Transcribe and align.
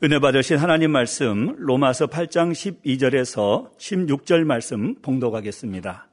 은혜 0.00 0.20
받으신 0.20 0.58
하나님 0.58 0.92
말씀 0.92 1.56
로마서 1.58 2.06
8장 2.06 2.52
12절에서 2.52 3.76
16절 3.78 4.44
말씀 4.44 4.94
봉독하겠습니다. 5.02 6.06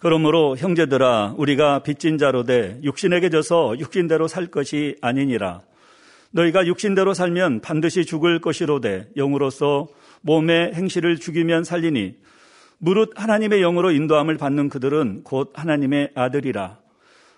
그러므로 0.00 0.56
형제들아 0.56 1.34
우리가 1.36 1.84
빚진 1.84 2.18
자로 2.18 2.42
돼 2.42 2.80
육신에게 2.82 3.30
져서 3.30 3.78
육신대로 3.78 4.26
살 4.26 4.48
것이 4.48 4.96
아니니라 5.00 5.60
너희가 6.32 6.66
육신대로 6.66 7.14
살면 7.14 7.60
반드시 7.60 8.04
죽을 8.04 8.40
것이로되 8.40 9.10
영으로서 9.16 9.86
몸의 10.22 10.74
행실을 10.74 11.18
죽이면 11.18 11.62
살리니 11.62 12.16
무릇 12.78 13.12
하나님의 13.14 13.60
영으로 13.60 13.92
인도함을 13.92 14.36
받는 14.36 14.68
그들은 14.68 15.22
곧 15.22 15.52
하나님의 15.54 16.10
아들이라 16.16 16.80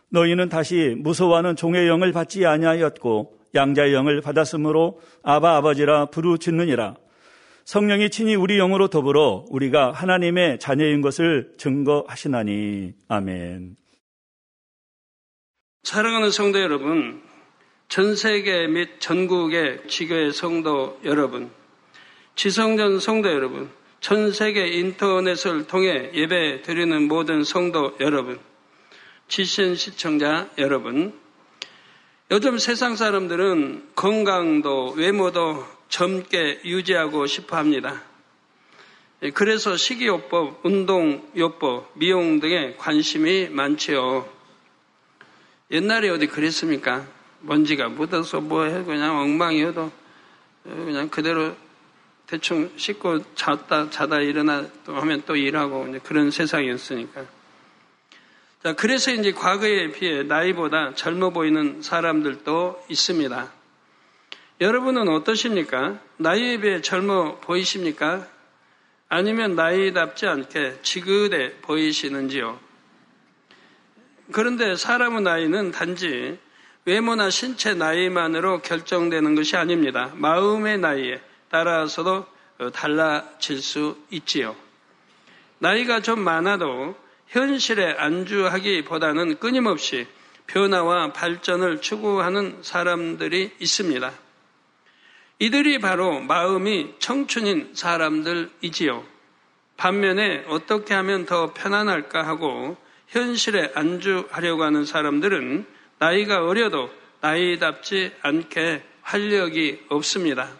너희는 0.09 0.49
다시 0.49 0.97
무서워하는 0.99 1.57
종의 1.57 1.89
영을 1.89 2.13
받지 2.13 2.47
아니하였고 2.47 3.38
양자의 3.55 3.93
영을 3.95 4.21
받았으므로 4.21 5.01
아바 5.23 5.57
아버지라 5.57 6.07
부르짖느니라. 6.07 6.97
성령이 7.65 8.09
친히 8.09 8.35
우리 8.35 8.57
영으로 8.57 8.89
더불어 8.89 9.45
우리가 9.51 9.93
하나님의 9.93 10.59
자녀인 10.59 11.03
것을 11.03 11.53
증거하시나니. 11.59 12.95
아멘. 13.09 13.77
사랑하는 15.83 16.31
성도 16.31 16.61
여러분, 16.61 17.23
전 17.89 18.17
세계 18.17 18.67
및 18.67 19.01
전국의 19.01 19.89
지교의 19.89 20.33
성도 20.33 20.99
여러분, 21.05 21.51
지성전 22.37 23.01
성도 23.01 23.31
여러분, 23.31 23.71
전 24.01 24.33
세계 24.33 24.69
인터넷을 24.69 25.67
통해 25.67 26.11
예배 26.15 26.63
드리는 26.63 27.09
모든 27.09 27.45
성도 27.45 27.95
여러분, 28.01 28.39
지신 29.29 29.75
시청자 29.75 30.49
여러분, 30.57 31.13
요즘 32.31 32.59
세상 32.59 32.95
사람들은 32.95 33.93
건강도 33.95 34.91
외모도 34.91 35.65
젊게 35.89 36.61
유지하고 36.63 37.27
싶어 37.27 37.57
합니다. 37.57 38.03
그래서 39.33 39.79
식이요법, 39.79 40.63
운동요법, 40.63 41.93
미용 41.95 42.39
등에 42.39 42.75
관심이 42.77 43.49
많지요. 43.49 44.29
옛날에 45.71 46.11
어디 46.11 46.27
그랬습니까? 46.27 47.07
먼지가 47.41 47.89
묻어서 47.89 48.43
뭐해 48.43 48.85
그냥 48.85 49.19
엉망이어도 49.21 49.91
그냥 50.65 51.09
그대로 51.09 51.57
대충 52.27 52.71
씻고 52.77 53.35
잤다 53.37 53.89
자다 53.89 54.21
일어나 54.21 54.67
또 54.85 54.97
하면 54.97 55.23
또 55.25 55.35
일하고 55.35 55.97
그런 56.05 56.31
세상이었으니까. 56.31 57.38
자, 58.63 58.73
그래서 58.73 59.13
이제 59.13 59.31
과거에 59.31 59.93
비해 59.93 60.25
나이보다 60.25 60.95
젊어 60.95 61.31
보이는 61.31 61.81
사람들도 61.81 62.87
있습니다. 62.89 63.53
여러분은 64.61 65.09
어떠십니까? 65.09 66.01
나이에 66.17 66.59
비해 66.59 66.81
젊어 66.81 67.37
보이십니까? 67.37 68.27
아니면 69.09 69.55
나이답지 69.55 70.27
않게 70.27 70.81
지긋해 70.83 71.61
보이시는지요? 71.63 72.59
그런데 74.33 74.75
사람의 74.75 75.23
나이는 75.23 75.71
단지 75.71 76.37
외모나 76.85 77.31
신체 77.31 77.75
나이만으로 77.75 78.63
결정되는 78.63 79.37
것이 79.37 79.57
아닙니다. 79.57 80.11
마음의 80.15 80.79
나이에 80.79 81.21
따라서도 81.49 82.27
달라질 82.75 83.63
수 83.63 83.97
있지요. 84.11 84.57
나이가 85.61 86.01
좀 86.01 86.21
많아도 86.21 86.97
현실에 87.29 87.93
안주하기보다는 87.99 89.39
끊임없이 89.39 90.07
변화와 90.47 91.13
발전을 91.13 91.81
추구하는 91.81 92.59
사람들이 92.63 93.53
있습니다. 93.59 94.13
이들이 95.41 95.79
바로 95.79 96.21
마음이 96.21 96.95
청춘인 96.99 97.71
사람들이지요. 97.75 99.05
반면에 99.77 100.45
어떻게 100.49 100.95
하면 100.95 101.27
더 101.27 101.53
편안할까 101.53 102.27
하고 102.27 102.77
현실에 103.09 103.73
안주하려고 103.75 104.65
하는 104.65 104.85
사람들은 104.85 105.67
나이가 105.99 106.45
어려도 106.45 106.91
나이답지 107.21 108.13
않게 108.23 108.83
활력이 109.03 109.87
없습니다. 109.89 110.51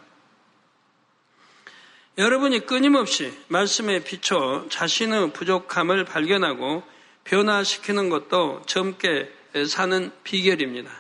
여러분이 2.19 2.67
끊임없이 2.67 3.33
말씀에 3.47 4.03
비춰 4.03 4.67
자신의 4.71 5.33
부족함을 5.33 6.05
발견하고 6.05 6.83
변화시키는 7.23 8.11
것도 8.11 8.63
젊게 8.67 9.33
사는 9.69 10.11
비결입니다. 10.25 10.91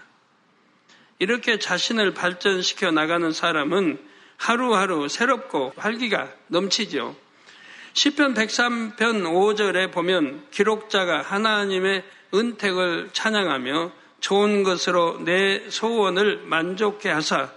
이렇게 1.19 1.59
자신을 1.59 2.15
발전시켜 2.15 2.93
나가는 2.93 3.33
사람은 3.33 3.99
하루하루 4.37 5.09
새롭고 5.09 5.73
활기가 5.77 6.31
넘치죠. 6.47 7.17
10편 7.95 8.37
103편 8.37 8.97
5절에 9.25 9.91
보면 9.91 10.47
기록자가 10.53 11.23
하나님의 11.23 12.05
은택을 12.33 13.11
찬양하며 13.13 13.91
좋은 14.21 14.63
것으로 14.63 15.19
내 15.25 15.69
소원을 15.69 16.43
만족해 16.45 17.11
하사 17.11 17.51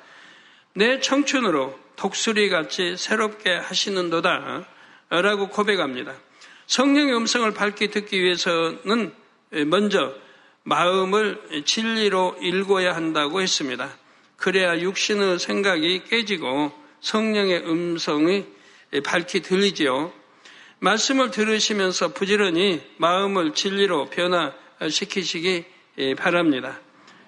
내 0.73 0.99
청춘으로 0.99 1.80
독수리 2.01 2.49
같이 2.49 2.97
새롭게 2.97 3.51
하시는도다 3.51 4.65
라고 5.09 5.49
고백합니다. 5.49 6.15
성령의 6.65 7.15
음성을 7.15 7.51
밝게 7.53 7.91
듣기 7.91 8.19
위해서는 8.23 9.13
먼저 9.67 10.11
마음을 10.63 11.63
진리로 11.63 12.35
읽어야 12.41 12.95
한다고 12.95 13.39
했습니다. 13.39 13.87
그래야 14.35 14.79
육신의 14.79 15.37
생각이 15.37 16.05
깨지고 16.09 16.71
성령의 17.01 17.69
음성이 17.69 18.47
밝히 19.03 19.43
들리지요. 19.43 20.11
말씀을 20.79 21.29
들으시면서 21.29 22.13
부지런히 22.13 22.81
마음을 22.97 23.53
진리로 23.53 24.09
변화시키시기 24.09 25.65
바랍니다. 26.17 26.79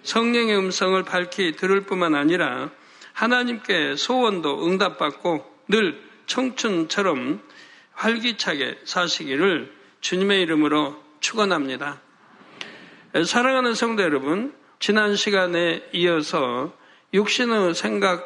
성령의 0.02 0.58
음성을 0.58 1.04
밝히 1.04 1.52
들을 1.56 1.82
뿐만 1.82 2.16
아니라 2.16 2.72
하나님께 3.14 3.96
소원도 3.96 4.68
응답받고 4.68 5.46
늘 5.70 6.02
청춘처럼 6.26 7.42
활기차게 7.94 8.80
사시기를 8.84 9.72
주님의 10.02 10.42
이름으로 10.42 11.02
축원합니다. 11.20 12.02
사랑하는 13.26 13.76
성도 13.76 14.04
여러분, 14.04 14.54
지난 14.80 15.16
시간에 15.16 15.88
이어서 15.94 16.74
육신의 17.14 17.76
생각 17.76 18.26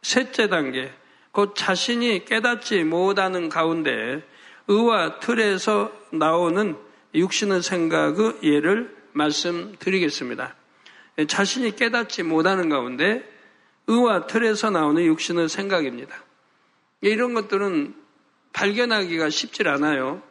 셋째 0.00 0.48
단계, 0.48 0.92
곧 1.30 1.54
자신이 1.54 2.24
깨닫지 2.24 2.82
못하는 2.84 3.48
가운데 3.48 4.26
의와 4.68 5.20
틀에서 5.20 5.92
나오는 6.10 6.76
육신의 7.14 7.62
생각의 7.62 8.38
예를 8.42 8.96
말씀드리겠습니다. 9.12 10.56
자신이 11.28 11.76
깨닫지 11.76 12.22
못하는 12.22 12.68
가운데 12.68 13.31
의와 13.86 14.26
틀에서 14.26 14.70
나오는 14.70 15.04
육신의 15.04 15.48
생각입니다. 15.48 16.14
이런 17.00 17.34
것들은 17.34 17.94
발견하기가 18.52 19.30
쉽질 19.30 19.68
않아요. 19.68 20.22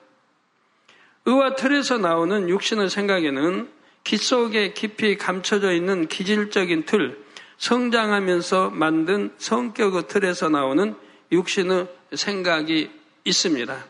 의와 1.25 1.55
틀에서 1.55 1.97
나오는 1.97 2.49
육신의 2.49 2.89
생각에는 2.89 3.69
기 4.03 4.17
속에 4.17 4.73
깊이 4.73 5.17
감춰져 5.17 5.71
있는 5.71 6.07
기질적인 6.07 6.85
틀, 6.85 7.23
성장하면서 7.57 8.71
만든 8.71 9.31
성격의 9.37 10.07
틀에서 10.07 10.49
나오는 10.49 10.95
육신의 11.31 11.87
생각이 12.15 12.89
있습니다. 13.23 13.85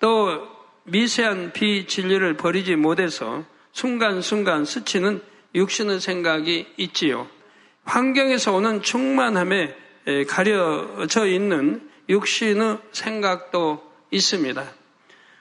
또 0.00 0.48
미세한 0.84 1.52
비진리를 1.52 2.36
버리지 2.36 2.76
못해서 2.76 3.44
순간순간 3.72 4.64
스치는 4.64 5.20
육신의 5.54 6.00
생각이 6.00 6.66
있지요. 6.78 7.28
환경에서 7.86 8.52
오는 8.52 8.82
충만함에 8.82 9.74
가려져 10.28 11.26
있는 11.26 11.88
육신의 12.08 12.78
생각도 12.92 13.82
있습니다. 14.10 14.64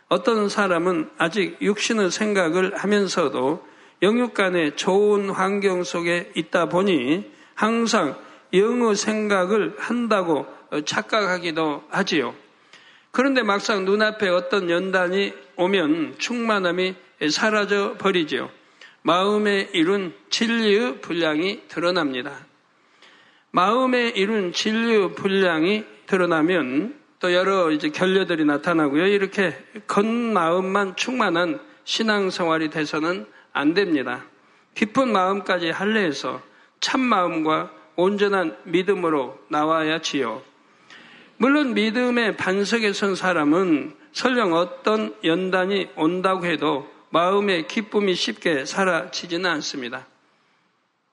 어떤 0.08 0.50
사람은 0.50 1.10
아직 1.18 1.58
육신의 1.62 2.12
생각을 2.12 2.78
하면서도 2.78 3.66
영육 4.02 4.34
간의 4.34 4.76
좋은 4.76 5.30
환경 5.30 5.84
속에 5.84 6.32
있다 6.36 6.70
보니 6.70 7.32
항상 7.56 8.18
영의 8.54 8.96
생각을 8.96 9.76
한다고 9.78 10.46
착각하기도 10.86 11.84
하지요. 11.90 12.36
그런데 13.12 13.44
막상 13.44 13.86
눈앞에 13.86 14.30
어떤 14.30 14.70
연단이 14.70 15.34
오면 15.56 16.16
충만함이 16.18 16.96
사라져 17.32 17.96
버리지요. 17.98 18.50
마음에 19.08 19.70
이룬 19.72 20.16
진리의 20.32 21.00
분량이 21.02 21.68
드러납니다. 21.68 22.40
마음에 23.52 24.10
이룬 24.10 24.52
진리의 24.52 25.14
분량이 25.14 25.86
드러나면 26.08 27.00
또 27.20 27.32
여러 27.32 27.70
이제 27.70 27.90
결례들이 27.90 28.46
나타나고요. 28.46 29.06
이렇게 29.06 29.56
겉마음만 29.86 30.96
충만한 30.96 31.60
신앙생활이 31.84 32.72
돼서는 32.72 33.28
안 33.54 33.76
됩니다. 33.76 34.26
깊은 34.74 35.12
마음까지 35.12 35.70
할례해서 35.70 36.42
참 36.80 37.02
마음과 37.02 37.72
온전한 37.96 38.58
믿음으로 38.64 39.38
나와야 39.50 40.02
지요. 40.02 40.42
물론 41.38 41.76
믿음의 41.76 42.38
반석에 42.38 42.92
선 42.92 43.14
사람은 43.14 43.94
설령 44.14 44.54
어떤 44.54 45.16
연단이 45.24 45.90
온다고 45.96 46.48
해도 46.48 46.95
마음의 47.16 47.70
기쁨이 47.70 48.14
쉽게 48.14 48.66
사라지지는 48.66 49.50
않습니다. 49.52 50.06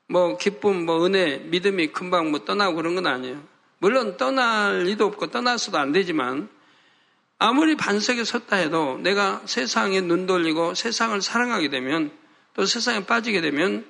뭐 0.09 0.37
기쁨, 0.37 0.85
뭐 0.85 1.07
은혜, 1.07 1.37
믿음이 1.39 1.93
금방 1.93 2.33
뭐 2.33 2.45
떠나고 2.45 2.75
그런 2.75 2.97
건 2.97 3.07
아니에요. 3.07 3.41
물론 3.79 4.17
떠날 4.17 4.83
리도 4.83 5.07
없고 5.07 5.29
떠나서도 5.29 5.79
안 5.79 5.93
되지만 5.93 6.49
아무리 7.39 7.77
반석에 7.77 8.25
섰다 8.25 8.57
해도 8.57 8.99
내가 8.99 9.43
세상에 9.45 10.01
눈 10.01 10.27
돌리고 10.27 10.75
세상을 10.75 11.23
사랑하게 11.23 11.71
되면 11.71 12.11
또 12.55 12.67
세상에 12.67 13.07
빠지게 13.07 13.41
되면 13.41 13.87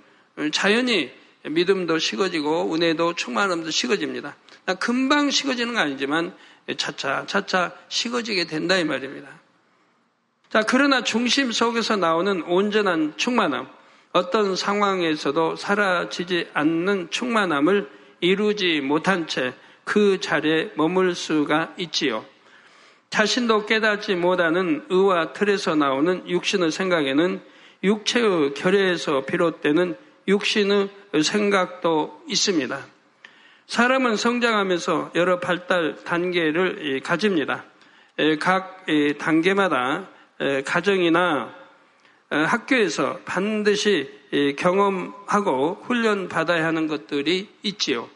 자연히 0.53 1.11
믿음도 1.45 1.99
식어지고 1.99 2.75
은혜도 2.75 3.15
충만함도 3.15 3.71
식어집니다. 3.71 4.37
금방 4.81 5.31
식어지는 5.31 5.73
거 5.73 5.81
아니지만 5.81 6.37
차차 6.77 7.25
차차 7.27 7.75
식어지게 7.89 8.45
된다 8.45 8.77
이 8.77 8.85
말입니다. 8.85 9.42
자 10.53 10.63
그러나 10.63 11.03
중심 11.03 11.51
속에서 11.51 11.97
나오는 11.97 12.43
온전한 12.43 13.15
충만함 13.17 13.69
어떤 14.13 14.55
상황에서도 14.55 15.57
사라지지 15.57 16.49
않는 16.53 17.09
충만함을 17.11 17.89
이루지 18.21 18.83
못한 18.83 19.27
채 19.27 19.55
그 19.85 20.21
자리에 20.21 20.71
머물 20.77 21.15
수가 21.15 21.75
있지요. 21.79 22.25
자신도 23.11 23.67
깨닫지 23.67 24.15
못하는 24.15 24.85
의와 24.89 25.33
틀에서 25.33 25.75
나오는 25.75 26.29
육신의 26.29 26.71
생각에는 26.71 27.43
육체의 27.83 28.55
결여에서 28.55 29.25
비롯되는 29.27 29.97
육신의 30.29 30.89
생각도 31.23 32.23
있습니다. 32.29 32.87
사람은 33.67 34.17
성장하면서 34.17 35.13
여러 35.15 35.41
발달 35.41 35.97
단계를 36.05 37.01
가집니다. 37.03 37.65
각 38.41 38.87
단계마다 39.19 40.09
가정이나 40.65 41.55
학교에서 42.31 43.19
반드시 43.25 44.11
경험하고 44.59 45.83
훈련받아야 45.85 46.65
하는 46.65 46.87
것들이 46.87 47.49
있지요. 47.63 48.09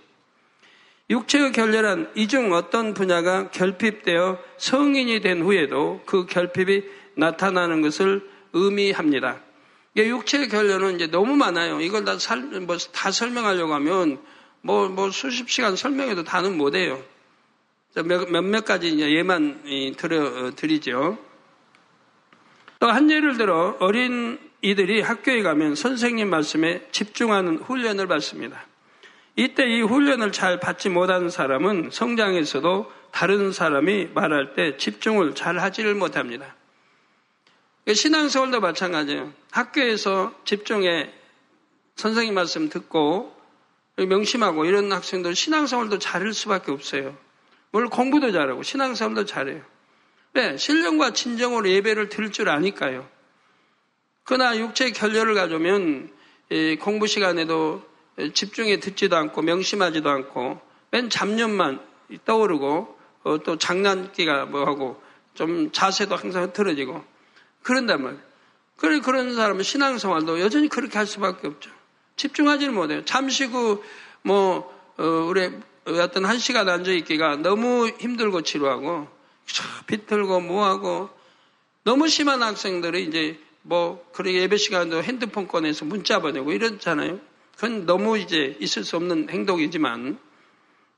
육체의 1.08 1.52
결렬한 1.52 2.10
이 2.16 2.26
중 2.26 2.52
어떤 2.52 2.94
분야가 2.94 3.50
결핍되어 3.50 4.38
성인이 4.56 5.20
된 5.20 5.42
후에도 5.42 6.02
그 6.06 6.26
결핍이 6.26 6.82
나타나는 7.14 7.80
것을 7.82 8.28
의미합니다. 8.52 9.40
육체의 9.96 10.48
결렬은 10.48 10.96
이제 10.96 11.06
너무 11.06 11.36
많아요. 11.36 11.80
이걸 11.80 12.04
다, 12.04 12.18
살, 12.18 12.40
뭐, 12.40 12.76
다 12.76 13.10
설명하려고 13.10 13.72
하면 13.74 14.20
뭐, 14.62 14.88
뭐 14.88 15.10
수십 15.10 15.48
시간 15.48 15.76
설명해도 15.76 16.24
다는 16.24 16.56
못해요. 16.56 17.02
몇, 17.94 18.28
몇몇 18.30 18.64
가지 18.64 18.88
이제 18.88 19.10
예만 19.10 19.94
들어 19.96 20.46
어, 20.46 20.50
드리죠. 20.56 21.18
또 22.78 22.90
한 22.90 23.10
예를 23.10 23.36
들어 23.36 23.76
어린 23.80 24.38
이들이 24.62 25.00
학교에 25.00 25.42
가면 25.42 25.74
선생님 25.74 26.28
말씀에 26.28 26.86
집중하는 26.92 27.58
훈련을 27.58 28.06
받습니다. 28.06 28.64
이때 29.36 29.66
이 29.66 29.82
훈련을 29.82 30.32
잘 30.32 30.60
받지 30.60 30.88
못하는 30.88 31.28
사람은 31.30 31.90
성장에서도 31.92 32.90
다른 33.12 33.52
사람이 33.52 34.08
말할 34.14 34.54
때 34.54 34.76
집중을 34.76 35.34
잘 35.34 35.58
하지를 35.58 35.94
못합니다. 35.94 36.54
신앙생활도 37.90 38.60
마찬가지예요. 38.60 39.32
학교에서 39.50 40.34
집중해 40.44 41.12
선생님 41.94 42.34
말씀 42.34 42.68
듣고 42.68 43.34
명심하고 43.96 44.64
이런 44.64 44.92
학생들 44.92 45.34
신앙생활도 45.34 45.98
잘할 45.98 46.32
수밖에 46.34 46.72
없어요. 46.72 47.16
물론 47.70 47.88
공부도 47.90 48.32
잘하고 48.32 48.62
신앙생활도 48.62 49.24
잘해요. 49.24 49.62
네, 50.36 50.56
신령과 50.58 51.14
진정으로 51.14 51.68
예배를 51.68 52.10
드릴 52.10 52.30
줄 52.30 52.50
아니까요. 52.50 53.08
그러나 54.22 54.56
육체의 54.56 54.92
결렬을 54.92 55.34
가져오면 55.34 56.10
공부 56.80 57.06
시간에도 57.06 57.82
집중해 58.34 58.80
듣지도 58.80 59.16
않고 59.16 59.40
명심하지도 59.40 60.10
않고 60.10 60.60
맨 60.90 61.08
잡념만 61.08 61.80
떠오르고 62.24 62.98
어, 63.24 63.38
또 63.38 63.56
장난기가 63.56 64.46
뭐하고 64.46 65.02
좀 65.34 65.72
자세도 65.72 66.14
항상 66.14 66.44
흐트러지고 66.44 67.02
그런단 67.62 68.02
말이에요. 68.02 68.22
그런 68.76 69.34
사람은 69.34 69.62
신앙생활도 69.62 70.40
여전히 70.40 70.68
그렇게 70.68 70.98
할 70.98 71.06
수밖에 71.06 71.48
없죠. 71.48 71.70
집중하지는 72.16 72.74
못해요. 72.74 73.04
잠시 73.04 73.44
후 73.44 73.82
뭐 74.26 74.74
어, 74.98 75.04
우리 75.04 75.48
어떤 75.86 76.24
한 76.24 76.38
시간 76.38 76.68
앉아 76.68 76.90
있기가 76.90 77.36
너무 77.36 77.88
힘들고 77.88 78.42
지루하고 78.42 79.06
비틀고 79.86 80.40
뭐하고 80.40 81.10
너무 81.84 82.08
심한 82.08 82.42
학생들이 82.42 83.04
이제 83.04 83.40
뭐 83.62 84.04
그런 84.12 84.34
예배 84.34 84.56
시간도 84.56 85.02
핸드폰 85.02 85.48
꺼내서 85.48 85.84
문자 85.84 86.20
보내고 86.20 86.52
이렇잖아요. 86.52 87.20
그건 87.54 87.86
너무 87.86 88.18
이제 88.18 88.56
있을 88.60 88.84
수 88.84 88.96
없는 88.96 89.30
행동이지만 89.30 90.18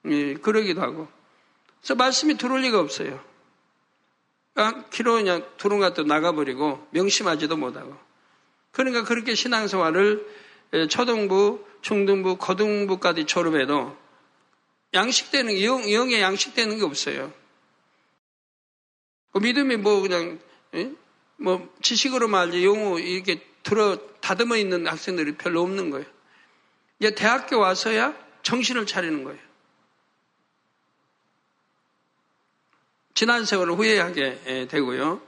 예, 0.06 0.34
그러기도 0.34 0.82
하고. 0.82 1.08
그래서 1.80 1.94
말씀이 1.94 2.36
들어올 2.36 2.62
리가 2.62 2.80
없어요. 2.80 3.22
키로 4.90 5.14
그냥 5.14 5.46
두루가또 5.56 6.02
나가버리고 6.02 6.86
명심하지도 6.90 7.56
못하고. 7.56 7.96
그러니까 8.72 9.04
그렇게 9.04 9.34
신앙생활을 9.34 10.26
예, 10.74 10.88
초등부, 10.88 11.64
중등부, 11.80 12.36
고등부까지 12.36 13.24
졸업해도 13.24 13.96
양식되는 14.94 15.62
영, 15.62 15.90
영에 15.90 16.20
양식되는 16.20 16.78
게 16.78 16.84
없어요. 16.84 17.32
그 19.32 19.38
믿음이 19.38 19.76
뭐 19.76 20.00
그냥 20.00 20.38
예? 20.74 20.92
뭐 21.36 21.68
지식으로 21.82 22.28
말지 22.28 22.64
영어 22.64 22.98
이렇게 22.98 23.40
들어 23.62 23.98
다듬어 24.20 24.56
있는 24.56 24.86
학생들이 24.86 25.36
별로 25.36 25.62
없는 25.62 25.90
거예요. 25.90 26.06
이제 26.98 27.14
대학교 27.14 27.58
와서야 27.58 28.14
정신을 28.42 28.86
차리는 28.86 29.24
거예요. 29.24 29.38
지난 33.14 33.44
세월을 33.44 33.74
후회하게 33.74 34.68
되고요. 34.68 35.20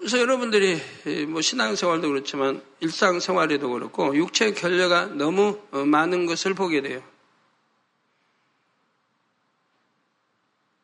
그래서 0.00 0.18
여러분들이 0.18 0.80
뭐 1.28 1.42
신앙생활도 1.42 2.08
그렇지만 2.08 2.62
일상생활에도 2.80 3.68
그렇고 3.70 4.16
육체 4.16 4.52
결례가 4.52 5.06
너무 5.06 5.60
어, 5.72 5.84
많은 5.84 6.24
것을 6.24 6.54
보게 6.54 6.80
돼요. 6.80 7.02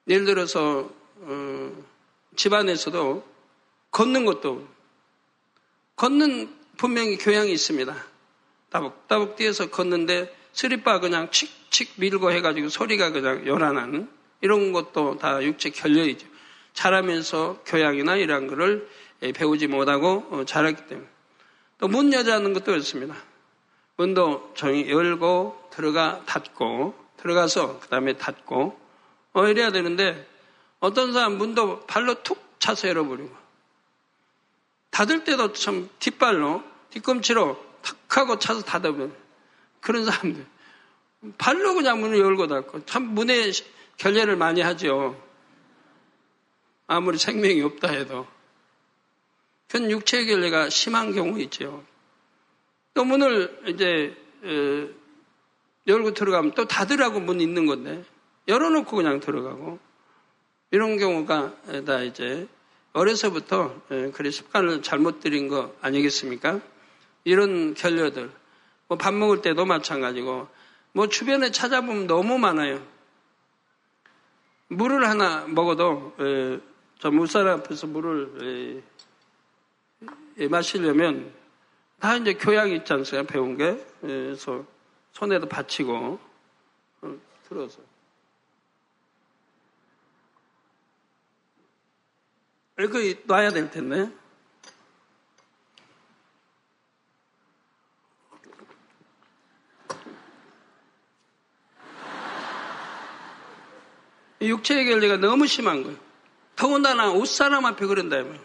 예를 0.09 0.25
들어서 0.25 0.91
어, 1.21 1.85
집안에서도 2.37 3.25
걷는 3.91 4.25
것도 4.25 4.67
걷는 5.97 6.55
분명히 6.77 7.17
교양이 7.17 7.53
있습니다. 7.53 7.95
따복 8.71 9.09
따복 9.09 9.37
뛰어서 9.37 9.71
걷는데 9.71 10.35
스리빠 10.53 11.01
그냥 11.01 11.31
칙칙 11.31 11.95
밀고 11.97 12.31
해가지고 12.33 12.69
소리가 12.69 13.11
그냥 13.11 13.47
요란한 13.47 14.11
이런 14.41 14.73
것도 14.73 15.19
다 15.19 15.43
육체 15.43 15.71
결렬이죠. 15.71 16.27
자라면서 16.75 17.63
교양이나 17.65 18.17
이런 18.17 18.47
거를 18.47 18.89
배우지 19.35 19.67
못하고 19.67 20.27
어, 20.31 20.45
자랐기 20.45 20.87
때문에. 20.87 21.09
또 21.79 21.89
문 21.89 22.13
여자는 22.13 22.53
것도 22.53 22.67
그렇습니다. 22.67 23.15
문도 23.97 24.53
정이 24.55 24.91
열고 24.91 25.71
들어가 25.73 26.23
닫고 26.27 26.95
들어가서 27.17 27.81
그 27.81 27.89
다음에 27.89 28.15
닫고 28.15 28.79
어 29.37 29.47
이래야 29.47 29.71
되는데 29.71 30.27
어떤 30.81 31.13
사람 31.13 31.37
문도 31.37 31.87
발로 31.87 32.23
툭 32.23 32.59
차서 32.59 32.89
열어버리고 32.89 33.47
닫을 34.97 35.25
때도 35.25 35.53
참 35.53 35.91
뒷발로, 35.99 36.65
뒤꿈치로 36.89 37.63
탁 37.83 38.17
하고 38.17 38.39
차서 38.39 38.63
닫아버려. 38.63 39.11
그런 39.83 40.07
사람들. 40.07 40.47
발로 41.37 41.75
그냥 41.75 42.01
문을 42.01 42.19
열고 42.19 42.47
닫고. 42.47 42.87
참 42.87 43.03
문에 43.03 43.51
결례를 43.99 44.37
많이 44.37 44.63
하죠. 44.63 45.23
아무리 46.87 47.19
생명이 47.19 47.61
없다 47.61 47.89
해도. 47.89 48.27
그건 49.69 49.91
육체 49.91 50.25
결례가 50.25 50.71
심한 50.71 51.13
경우 51.13 51.39
있죠. 51.43 51.85
또 52.95 53.05
문을 53.05 53.65
이제, 53.67 54.17
어, 54.45 54.89
열고 55.87 56.15
들어가면 56.15 56.53
또 56.55 56.67
닫으라고 56.67 57.21
문 57.21 57.43
있는 57.43 57.67
건데, 57.67 58.03
열어놓고 58.49 58.97
그냥 58.97 59.21
들어가고, 59.21 59.79
이런 60.71 60.97
경우가 60.99 61.55
다 61.87 62.03
이제 62.03 62.49
어려서부터 62.93 63.83
예, 63.91 64.11
그래 64.15 64.31
습관을 64.31 64.83
잘못 64.83 65.21
들인 65.21 65.49
거 65.49 65.75
아니겠습니까? 65.83 66.61
이런 67.25 67.75
결례들, 67.75 68.31
뭐 68.89 68.99
밥 68.99 69.15
먹을 69.15 69.43
때도 69.43 69.65
마찬가지고, 69.67 70.49
뭐 70.93 71.09
주변에 71.09 71.51
찾아보면 71.51 72.07
너무 72.07 72.39
많아요. 72.39 72.83
물을 74.69 75.09
하나 75.09 75.47
먹어도 75.47 76.15
예, 76.21 76.61
저 76.99 77.11
물살 77.11 77.47
앞에서 77.49 77.87
물을 77.87 78.83
예, 80.39 80.49
마시려면 80.49 81.33
다 82.01 82.17
이제 82.17 82.35
교양이 82.35 82.77
있지 82.77 82.93
않습니까? 82.93 83.31
배운 83.33 83.57
게. 83.57 83.65
예, 83.65 83.77
그래서 84.03 84.65
손에도 85.13 85.47
받치고, 85.49 86.19
어, 87.03 87.15
들어서. 87.49 87.81
이렇게 92.79 93.21
놔야 93.25 93.51
될 93.51 93.71
텐데. 93.71 94.11
육체의 104.41 104.85
결례가 104.85 105.17
너무 105.17 105.47
심한 105.47 105.83
거예요. 105.83 105.99
더군다나 106.55 107.11
옷사람 107.11 107.65
앞에 107.67 107.87
그런다면 107.87 108.39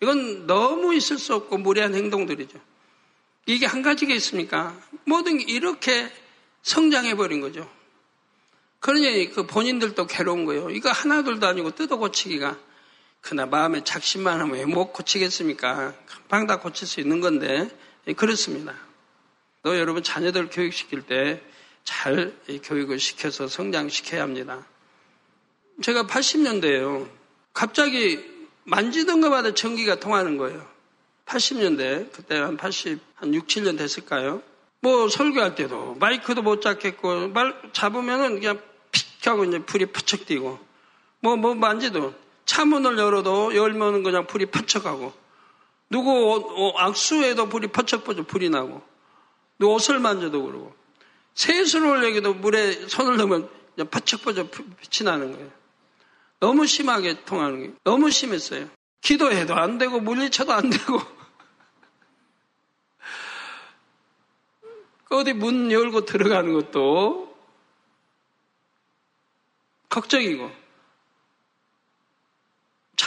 이건 0.00 0.46
너무 0.46 0.94
있을 0.94 1.18
수 1.18 1.34
없고 1.34 1.58
무례한 1.58 1.94
행동들이죠. 1.94 2.58
이게 3.46 3.66
한 3.66 3.82
가지가 3.82 4.14
있습니까? 4.14 4.78
모든 5.04 5.38
게 5.38 5.44
이렇게 5.44 6.10
성장해 6.62 7.16
버린 7.16 7.40
거죠. 7.40 7.68
그러니 8.80 9.30
그 9.30 9.46
본인들도 9.46 10.06
괴로운 10.06 10.44
거예요. 10.44 10.70
이거 10.70 10.90
하나둘도 10.90 11.46
아니고 11.46 11.72
뜯어 11.72 11.96
고치기가. 11.96 12.58
그나 13.20 13.46
마음에 13.46 13.84
작심만 13.84 14.40
하면 14.40 14.54
왜 14.54 14.64
못 14.64 14.92
고치겠습니까? 14.92 15.94
금방 16.06 16.46
다 16.46 16.58
고칠 16.58 16.86
수 16.86 17.00
있는 17.00 17.20
건데, 17.20 17.68
그렇습니다. 18.16 18.74
또 19.62 19.78
여러분 19.78 20.02
자녀들 20.02 20.48
교육시킬 20.50 21.02
때 21.02 21.42
잘 21.88 22.34
교육을 22.64 23.00
시켜서 23.00 23.48
성장시켜야 23.48 24.22
합니다. 24.22 24.66
제가 25.82 26.02
80년대에요. 26.02 27.08
갑자기 27.54 28.22
만지던 28.64 29.22
것마다 29.22 29.54
전기가 29.54 29.98
통하는 29.98 30.36
거예요. 30.36 30.68
80년대, 31.24 32.12
그때 32.12 32.36
한 32.36 32.58
80, 32.58 33.00
한 33.14 33.32
6, 33.32 33.46
7년 33.46 33.78
됐을까요? 33.78 34.42
뭐 34.80 35.08
설교할 35.08 35.54
때도 35.54 35.94
마이크도 35.94 36.42
못 36.42 36.60
잡겠고, 36.60 37.28
말 37.28 37.58
잡으면은 37.72 38.40
그냥 38.40 38.60
픽 38.92 39.26
하고 39.26 39.44
이제 39.46 39.58
불이 39.58 39.86
푸척 39.86 40.26
뛰고, 40.26 40.58
뭐, 41.20 41.36
뭐 41.36 41.54
만지도 41.54 42.14
차문을 42.48 42.98
열어도 42.98 43.54
열면은 43.54 44.02
그냥 44.02 44.26
불이 44.26 44.46
푸척하고, 44.46 45.12
누구 45.90 46.34
어, 46.34 46.78
악수에도 46.78 47.50
불이 47.50 47.68
퍼쩍퍼쩍 47.68 48.26
불이 48.26 48.48
나고, 48.48 48.82
누구 49.58 49.74
옷을 49.74 49.98
만져도 49.98 50.42
그러고, 50.42 50.74
세수를 51.34 51.86
올려도 51.86 52.32
물에 52.34 52.88
손을 52.88 53.18
넣으면 53.18 53.50
퍼쩍퍼쩍 53.90 54.50
빛이 54.50 55.04
나는 55.04 55.32
거예요. 55.32 55.50
너무 56.40 56.66
심하게 56.66 57.22
통하는 57.24 57.62
게 57.62 57.72
너무 57.84 58.10
심했어요. 58.10 58.68
기도해도 59.02 59.54
안 59.54 59.78
되고 59.78 60.00
물리쳐도 60.00 60.52
안 60.52 60.70
되고 60.70 60.98
어디 65.10 65.32
문 65.34 65.70
열고 65.70 66.06
들어가는 66.06 66.52
것도 66.54 67.36
걱정이고 69.90 70.67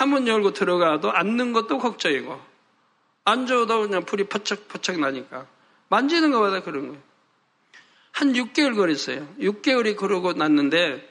차문 0.01 0.27
열고 0.27 0.53
들어가도 0.53 1.11
앉는 1.11 1.53
것도 1.53 1.77
걱정이고 1.77 2.41
앉아도 3.23 3.81
그냥 3.81 4.03
불이 4.03 4.23
퍼쩍퍼쩍 4.29 4.99
나니까 4.99 5.45
만지는 5.89 6.31
것보다 6.31 6.63
그런 6.63 6.87
거예요. 6.87 7.03
한 8.11 8.33
6개월 8.33 8.75
걸렸어요. 8.75 9.27
6개월이 9.39 9.95
그러고 9.95 10.33
났는데 10.33 11.07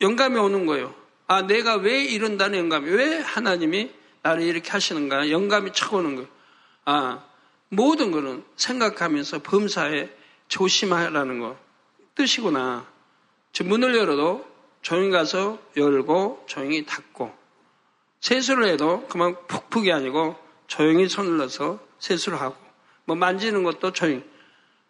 영감이 0.00 0.38
오는 0.38 0.64
거예요. 0.64 0.94
아, 1.26 1.42
내가 1.42 1.76
왜 1.76 2.02
이런다는 2.02 2.60
영감이, 2.60 2.88
왜 2.88 3.18
하나님이 3.18 3.92
나를 4.22 4.44
이렇게 4.44 4.70
하시는가? 4.70 5.30
영감이 5.30 5.74
쳐 5.74 5.94
오는 5.94 6.14
거예요. 6.16 6.28
아, 6.86 7.22
모든 7.68 8.10
거는 8.10 8.42
생각하면서 8.56 9.42
범사에 9.42 10.08
조심하라는 10.48 11.40
거. 11.40 11.58
뜻이구나. 12.14 12.86
즉, 13.52 13.66
문을 13.68 13.94
열어도 13.96 14.51
조용히 14.82 15.10
가서 15.10 15.58
열고 15.76 16.44
조용히 16.46 16.84
닫고. 16.84 17.32
세수를 18.20 18.68
해도 18.68 19.06
그만 19.08 19.36
푹푹이 19.46 19.90
아니고 19.92 20.36
조용히 20.66 21.08
손을 21.08 21.38
넣어서 21.38 21.80
세수를 21.98 22.40
하고. 22.40 22.56
뭐 23.04 23.16
만지는 23.16 23.62
것도 23.62 23.92
조용히. 23.92 24.22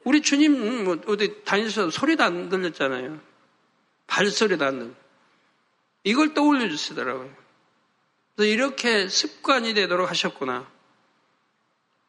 우리 0.05 0.21
주님 0.21 0.85
뭐 0.85 0.99
어디 1.07 1.45
다니셔서 1.45 1.91
소리도 1.91 2.25
안 2.25 2.49
들렸잖아요. 2.49 3.21
발소리도 4.07 4.65
안 4.65 4.79
들려. 4.79 4.91
이걸 6.05 6.35
떠올려 6.35 6.69
주시더라고요. 6.69 7.31
그래서 8.35 8.51
이렇게 8.51 9.09
습관이 9.09 9.75
되도록 9.75 10.11
하셨구나. 10.11 10.67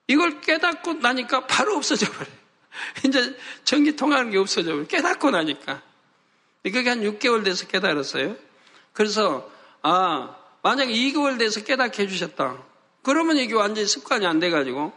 이걸 0.08 0.42
깨닫고 0.42 0.96
나니까 0.96 1.48
바로 1.48 1.76
없어져 1.76 2.10
버려요. 2.12 2.34
이제 3.06 3.38
전기 3.64 3.96
통하는 3.96 4.32
게 4.32 4.38
없어져 4.38 4.72
버려요. 4.72 4.88
깨닫고 4.88 5.32
나니까. 5.32 5.82
그게 6.72 6.90
한 6.90 7.02
6개월 7.02 7.44
돼서 7.44 7.68
깨달았어요. 7.68 8.36
그래서, 8.94 9.50
아, 9.82 10.36
만약에 10.62 10.94
2개월 10.94 11.38
돼서 11.38 11.64
깨닫게 11.64 12.04
해주셨다. 12.04 12.64
그러면 13.02 13.38
이게 13.38 13.54
완전히 13.54 13.86
습관이 13.86 14.26
안 14.26 14.40
돼가지고 14.40 14.94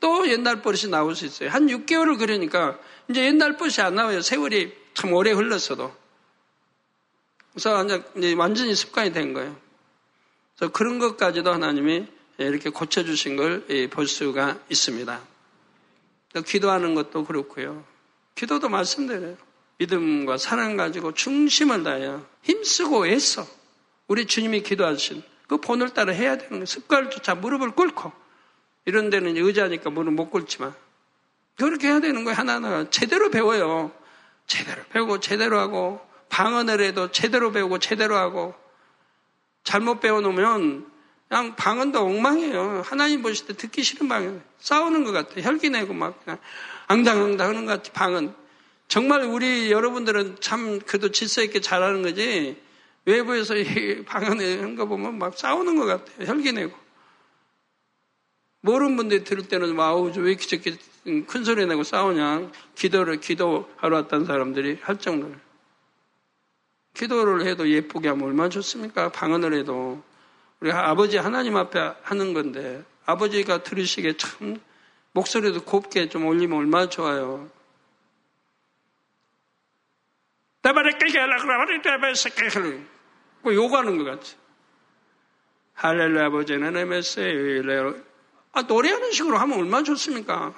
또 0.00 0.28
옛날 0.28 0.60
버릇이 0.60 0.90
나올 0.90 1.14
수 1.14 1.24
있어요. 1.24 1.50
한 1.50 1.66
6개월을 1.68 2.18
그러니까 2.18 2.78
이제 3.08 3.24
옛날 3.24 3.56
버릇이 3.56 3.76
안 3.78 3.94
나와요. 3.94 4.20
세월이 4.22 4.74
참 4.94 5.12
오래 5.12 5.30
흘렀어도. 5.30 5.94
그래서 7.52 7.72
완전히 8.36 8.74
습관이 8.74 9.12
된 9.12 9.32
거예요. 9.34 9.56
그래서 10.56 10.72
그런 10.72 10.98
것까지도 10.98 11.52
하나님이 11.52 12.08
이렇게 12.38 12.70
고쳐주신 12.70 13.36
걸 13.36 13.64
볼 13.90 14.08
수가 14.08 14.58
있습니다. 14.68 15.20
기도하는 16.44 16.96
것도 16.96 17.24
그렇고요. 17.24 17.84
기도도 18.34 18.68
말씀드려요. 18.68 19.36
믿음과 19.78 20.38
사랑 20.38 20.76
가지고 20.76 21.12
중심을 21.12 21.82
다해요. 21.82 22.24
힘쓰고 22.42 23.06
애써. 23.06 23.46
우리 24.06 24.26
주님이 24.26 24.62
기도하신 24.62 25.22
그 25.48 25.58
본을 25.58 25.90
따라 25.90 26.12
해야 26.12 26.36
되는 26.36 26.50
거예요. 26.50 26.66
습관을 26.66 27.10
쫓아 27.10 27.34
무릎을 27.34 27.72
꿇고. 27.72 28.12
이런 28.86 29.10
데는 29.10 29.36
의자니까 29.36 29.90
무릎 29.90 30.12
못 30.12 30.30
꿇지만. 30.30 30.74
그렇게 31.56 31.88
해야 31.88 32.00
되는 32.00 32.24
거예요. 32.24 32.36
하나하나. 32.36 32.90
제대로 32.90 33.30
배워요. 33.30 33.92
제대로 34.46 34.82
배우고 34.90 35.20
제대로 35.20 35.58
하고 35.58 36.00
방언을 36.28 36.80
해도 36.80 37.10
제대로 37.10 37.52
배우고 37.52 37.78
제대로 37.78 38.16
하고 38.16 38.54
잘못 39.62 40.00
배워놓으면 40.00 40.90
그냥 41.28 41.56
방언도 41.56 42.00
엉망이에요. 42.00 42.82
하나님 42.84 43.22
보실 43.22 43.46
때 43.46 43.54
듣기 43.54 43.82
싫은 43.82 44.08
방언. 44.08 44.42
싸우는 44.58 45.04
것 45.04 45.12
같아. 45.12 45.40
혈기 45.40 45.70
내고 45.70 45.94
막 45.94 46.22
그냥 46.24 46.38
앙당앙당 46.86 47.48
하는 47.48 47.66
것 47.66 47.82
같아. 47.82 47.92
방언. 47.92 48.43
정말 48.88 49.22
우리 49.22 49.70
여러분들은 49.70 50.36
참 50.40 50.78
그래도 50.80 51.10
질서 51.10 51.42
있게 51.42 51.60
잘하는 51.60 52.02
거지 52.02 52.56
외부에서 53.04 53.54
방언을 54.06 54.58
하는 54.58 54.76
거 54.76 54.86
보면 54.86 55.18
막 55.18 55.36
싸우는 55.36 55.76
것 55.76 55.86
같아요. 55.86 56.26
혈기 56.26 56.52
내고. 56.52 56.84
모르는 58.60 58.96
분들이 58.96 59.24
들을 59.24 59.46
때는 59.46 59.76
와우, 59.76 60.10
왜 60.16 60.30
이렇게 60.30 60.46
저렇게 60.46 60.76
큰 61.26 61.44
소리 61.44 61.66
내고 61.66 61.82
싸우냐. 61.84 62.50
기도를, 62.74 63.20
기도하러 63.20 63.96
왔다는 63.96 64.24
사람들이 64.24 64.78
할 64.80 64.98
정도로. 64.98 65.34
기도를 66.94 67.46
해도 67.46 67.68
예쁘게 67.68 68.08
하면 68.08 68.24
얼마나 68.24 68.48
좋습니까? 68.48 69.12
방언을 69.12 69.52
해도. 69.52 70.02
우리 70.60 70.72
아버지 70.72 71.18
하나님 71.18 71.56
앞에 71.56 71.92
하는 72.02 72.32
건데, 72.32 72.82
아버지가 73.04 73.62
들으시기에 73.62 74.16
참, 74.16 74.58
목소리도 75.12 75.64
곱게 75.64 76.08
좀 76.08 76.24
올리면 76.24 76.56
얼마나 76.56 76.88
좋아요. 76.88 77.50
나발에 80.64 80.92
끌게 80.96 81.18
하려고 81.18 81.44
나발에 81.44 81.78
나발에 81.84 82.14
새끼 82.14 82.42
하려고. 82.42 82.82
뭐 83.42 83.54
요구하는 83.54 83.98
것 83.98 84.04
같지. 84.04 84.36
할렐루야 85.74 86.26
아버지는 86.26 86.74
에메세요. 86.74 87.94
아, 88.52 88.62
노래하는 88.62 89.12
식으로 89.12 89.36
하면 89.36 89.58
얼마나 89.58 89.82
좋습니까? 89.82 90.54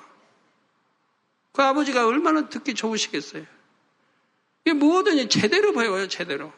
그 1.53 1.63
아버지가 1.63 2.07
얼마나 2.07 2.49
듣기 2.49 2.75
좋으시겠어요? 2.75 3.45
이게 4.65 4.75
뭐든지 4.75 5.29
제대로 5.29 5.73
배워요, 5.73 6.07
제대로. 6.07 6.53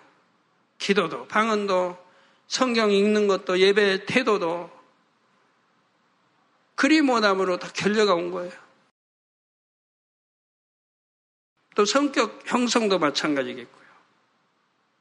기도도, 0.76 1.26
방언도, 1.28 1.96
성경 2.48 2.90
읽는 2.90 3.28
것도, 3.28 3.60
예배 3.60 4.04
태도도, 4.04 4.70
그리 6.74 7.00
못함으로 7.00 7.58
다 7.58 7.68
결려가 7.72 8.14
온 8.14 8.30
거예요. 8.30 8.52
또 11.78 11.84
성격 11.84 12.40
형성도 12.44 12.98
마찬가지겠고요. 12.98 13.86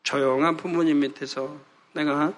조용한 0.04 0.58
부모님 0.58 1.00
밑에서 1.00 1.58
내가 1.94 2.34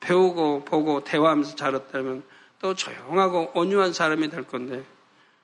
배우고 0.00 0.66
보고 0.66 1.02
대화하면서 1.02 1.56
자랐다면 1.56 2.22
또 2.60 2.74
조용하고 2.74 3.52
온유한 3.54 3.94
사람이 3.94 4.28
될 4.28 4.42
건데 4.42 4.84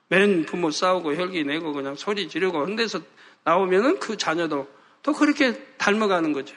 맨 0.09 0.45
부모 0.45 0.69
싸우고 0.69 1.15
혈기 1.15 1.43
내고 1.43 1.73
그냥 1.73 1.95
소리 1.95 2.29
지르고 2.29 2.63
흔데서 2.63 2.99
나오면은 3.45 3.99
그 3.99 4.15
자녀도 4.15 4.67
또 5.01 5.13
그렇게 5.13 5.65
닮아가는 5.79 6.31
거죠. 6.31 6.55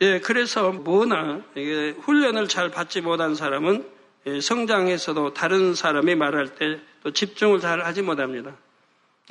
예, 0.00 0.18
그래서 0.18 0.72
뭐나 0.72 1.42
이게 1.54 1.90
훈련을 2.00 2.48
잘 2.48 2.72
받지 2.72 3.00
못한 3.00 3.36
사람은 3.36 3.88
예, 4.26 4.40
성장해서도 4.40 5.34
다른 5.34 5.76
사람이 5.76 6.16
말할 6.16 6.56
때 6.56 6.80
또 7.04 7.12
집중을 7.12 7.60
잘 7.60 7.84
하지 7.84 8.00
못합니다. 8.00 8.56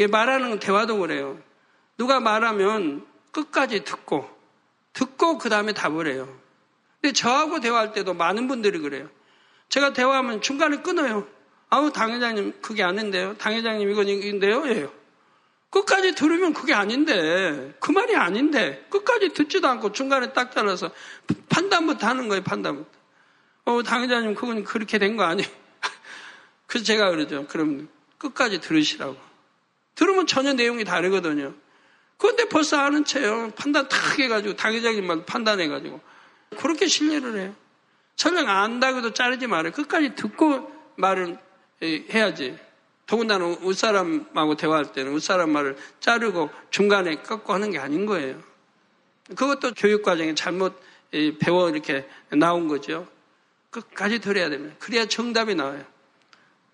말하는 0.09 0.59
대화도 0.59 0.97
그래요. 0.99 1.39
누가 1.97 2.19
말하면 2.19 3.05
끝까지 3.31 3.83
듣고, 3.83 4.29
듣고 4.93 5.37
그 5.37 5.49
다음에 5.49 5.73
답을 5.73 6.07
해요. 6.07 6.27
근데 7.01 7.13
저하고 7.13 7.59
대화할 7.59 7.93
때도 7.93 8.13
많은 8.13 8.47
분들이 8.47 8.79
그래요. 8.79 9.09
제가 9.69 9.93
대화하면 9.93 10.41
중간에 10.41 10.77
끊어요. 10.77 11.27
아우, 11.69 11.91
당회장님, 11.91 12.61
그게 12.61 12.83
아닌데요. 12.83 13.35
당회장님, 13.37 13.89
이건 13.89 14.07
이건데요. 14.07 14.67
예요. 14.69 14.91
끝까지 15.71 16.13
들으면 16.13 16.53
그게 16.53 16.73
아닌데, 16.73 17.73
그 17.79 17.91
말이 17.91 18.15
아닌데, 18.15 18.85
끝까지 18.91 19.29
듣지도 19.29 19.67
않고 19.67 19.91
중간에 19.91 20.31
딱 20.33 20.51
잘라서 20.51 20.91
판단부터 21.49 22.05
하는 22.07 22.27
거예요, 22.29 22.43
판단부터. 22.43 22.89
어, 23.65 23.81
당회장님, 23.81 24.35
그건 24.35 24.63
그렇게 24.63 24.99
된 24.99 25.17
거 25.17 25.23
아니에요. 25.23 25.49
그래서 26.67 26.85
제가 26.85 27.09
그러죠. 27.09 27.47
그럼 27.47 27.89
끝까지 28.19 28.59
들으시라고. 28.61 29.17
들으면 29.95 30.27
전혀 30.27 30.53
내용이 30.53 30.83
다르거든요. 30.83 31.53
그런데 32.17 32.45
벌써 32.45 32.77
아는 32.77 33.05
채요. 33.05 33.51
판단 33.55 33.87
탁 33.89 34.19
해가지고, 34.19 34.55
당회장님만 34.55 35.25
판단해가지고. 35.25 35.99
그렇게 36.57 36.87
신뢰를 36.87 37.39
해요. 37.39 37.55
설령 38.15 38.47
안다고 38.47 38.99
해도 38.99 39.13
자르지 39.13 39.47
말아요. 39.47 39.71
끝까지 39.71 40.15
듣고 40.15 40.71
말을 40.95 41.37
해야지. 41.81 42.57
더군다나 43.05 43.45
웃사람하고 43.45 44.55
대화할 44.55 44.93
때는 44.93 45.11
웃사람 45.13 45.49
말을 45.51 45.77
자르고 45.99 46.49
중간에 46.69 47.15
꺾고 47.15 47.51
하는 47.51 47.71
게 47.71 47.79
아닌 47.79 48.05
거예요. 48.05 48.41
그것도 49.35 49.73
교육과정에 49.73 50.35
잘못 50.35 50.79
배워 51.39 51.69
이렇게 51.69 52.07
나온 52.29 52.67
거죠. 52.67 53.07
끝까지 53.71 54.19
들어야 54.19 54.49
됩니다. 54.49 54.75
그래야 54.79 55.05
정답이 55.05 55.55
나와요. 55.55 55.83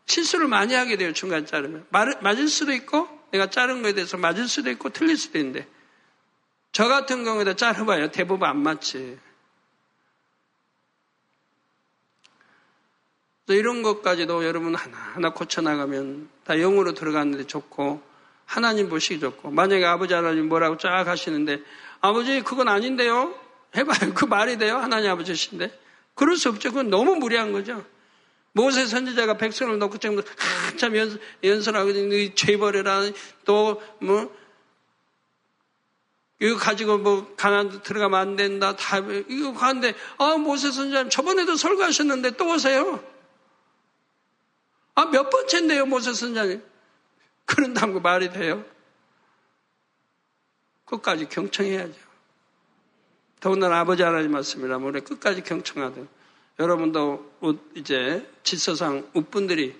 실수를 0.09 0.47
많이 0.47 0.73
하게 0.73 0.97
돼요, 0.97 1.13
중간 1.13 1.45
자르면. 1.45 1.85
맞을 1.91 2.47
수도 2.47 2.73
있고, 2.73 3.07
내가 3.31 3.49
자른 3.49 3.83
거에 3.83 3.93
대해서 3.93 4.17
맞을 4.17 4.47
수도 4.47 4.71
있고, 4.71 4.89
틀릴 4.89 5.17
수도 5.17 5.37
있는데, 5.37 5.67
저 6.71 6.87
같은 6.87 7.23
경우에도 7.23 7.55
자르봐요. 7.55 8.09
대부분 8.09 8.49
안 8.49 8.57
맞지. 8.57 9.19
또 13.45 13.53
이런 13.53 13.81
것까지도 13.81 14.45
여러분 14.45 14.75
하나하나 14.75 15.33
고쳐나가면 15.33 16.29
다 16.43 16.55
영으로 16.55 16.93
들어갔는데 16.93 17.45
좋고, 17.45 18.01
하나님 18.45 18.89
보시기 18.89 19.19
좋고, 19.19 19.51
만약에 19.51 19.85
아버지 19.85 20.15
하나님 20.15 20.49
뭐라고 20.49 20.77
쫙 20.77 21.07
하시는데, 21.07 21.61
아버지, 22.01 22.41
그건 22.41 22.67
아닌데요? 22.67 23.35
해봐요. 23.75 24.13
그 24.15 24.25
말이 24.25 24.57
돼요? 24.57 24.77
하나님 24.77 25.11
아버지신데? 25.11 25.71
그럴 26.15 26.35
수 26.35 26.49
없죠. 26.49 26.69
그건 26.69 26.89
너무 26.89 27.15
무리한 27.15 27.51
거죠. 27.51 27.85
모세 28.51 28.85
선지자가 28.85 29.37
백성을 29.37 29.77
놓고 29.77 29.97
지금 29.97 30.21
한참 30.67 30.95
연, 30.97 31.19
연설하고 31.43 31.91
죄버려라 32.35 33.01
또뭐 33.45 34.39
이거 36.41 36.57
가지고 36.57 36.97
뭐 36.97 37.35
가난 37.35 37.81
들어가면 37.83 38.19
안 38.19 38.35
된다 38.35 38.75
다 38.75 38.97
이거 38.97 39.53
가는데 39.53 39.93
아 40.17 40.37
모세 40.37 40.71
선지자님 40.71 41.09
저번에도 41.09 41.55
설교하셨는데 41.55 42.31
또 42.31 42.53
오세요. 42.53 43.03
아 44.95 45.05
몇 45.05 45.29
번째인데요 45.29 45.85
모세 45.85 46.13
선지자님 46.13 46.63
그런다고 47.45 47.99
말이 47.99 48.31
돼요? 48.31 48.63
끝까지 50.85 51.27
경청해야죠. 51.29 51.93
더군다나 53.39 53.79
아버지 53.79 54.03
하나님 54.03 54.31
말씀이라면 54.31 54.87
우리 54.87 55.01
끝까지 55.01 55.43
경청하든 55.43 56.07
여러분도 56.59 57.31
이제 57.75 58.29
질서상 58.43 59.09
웃분들이 59.13 59.75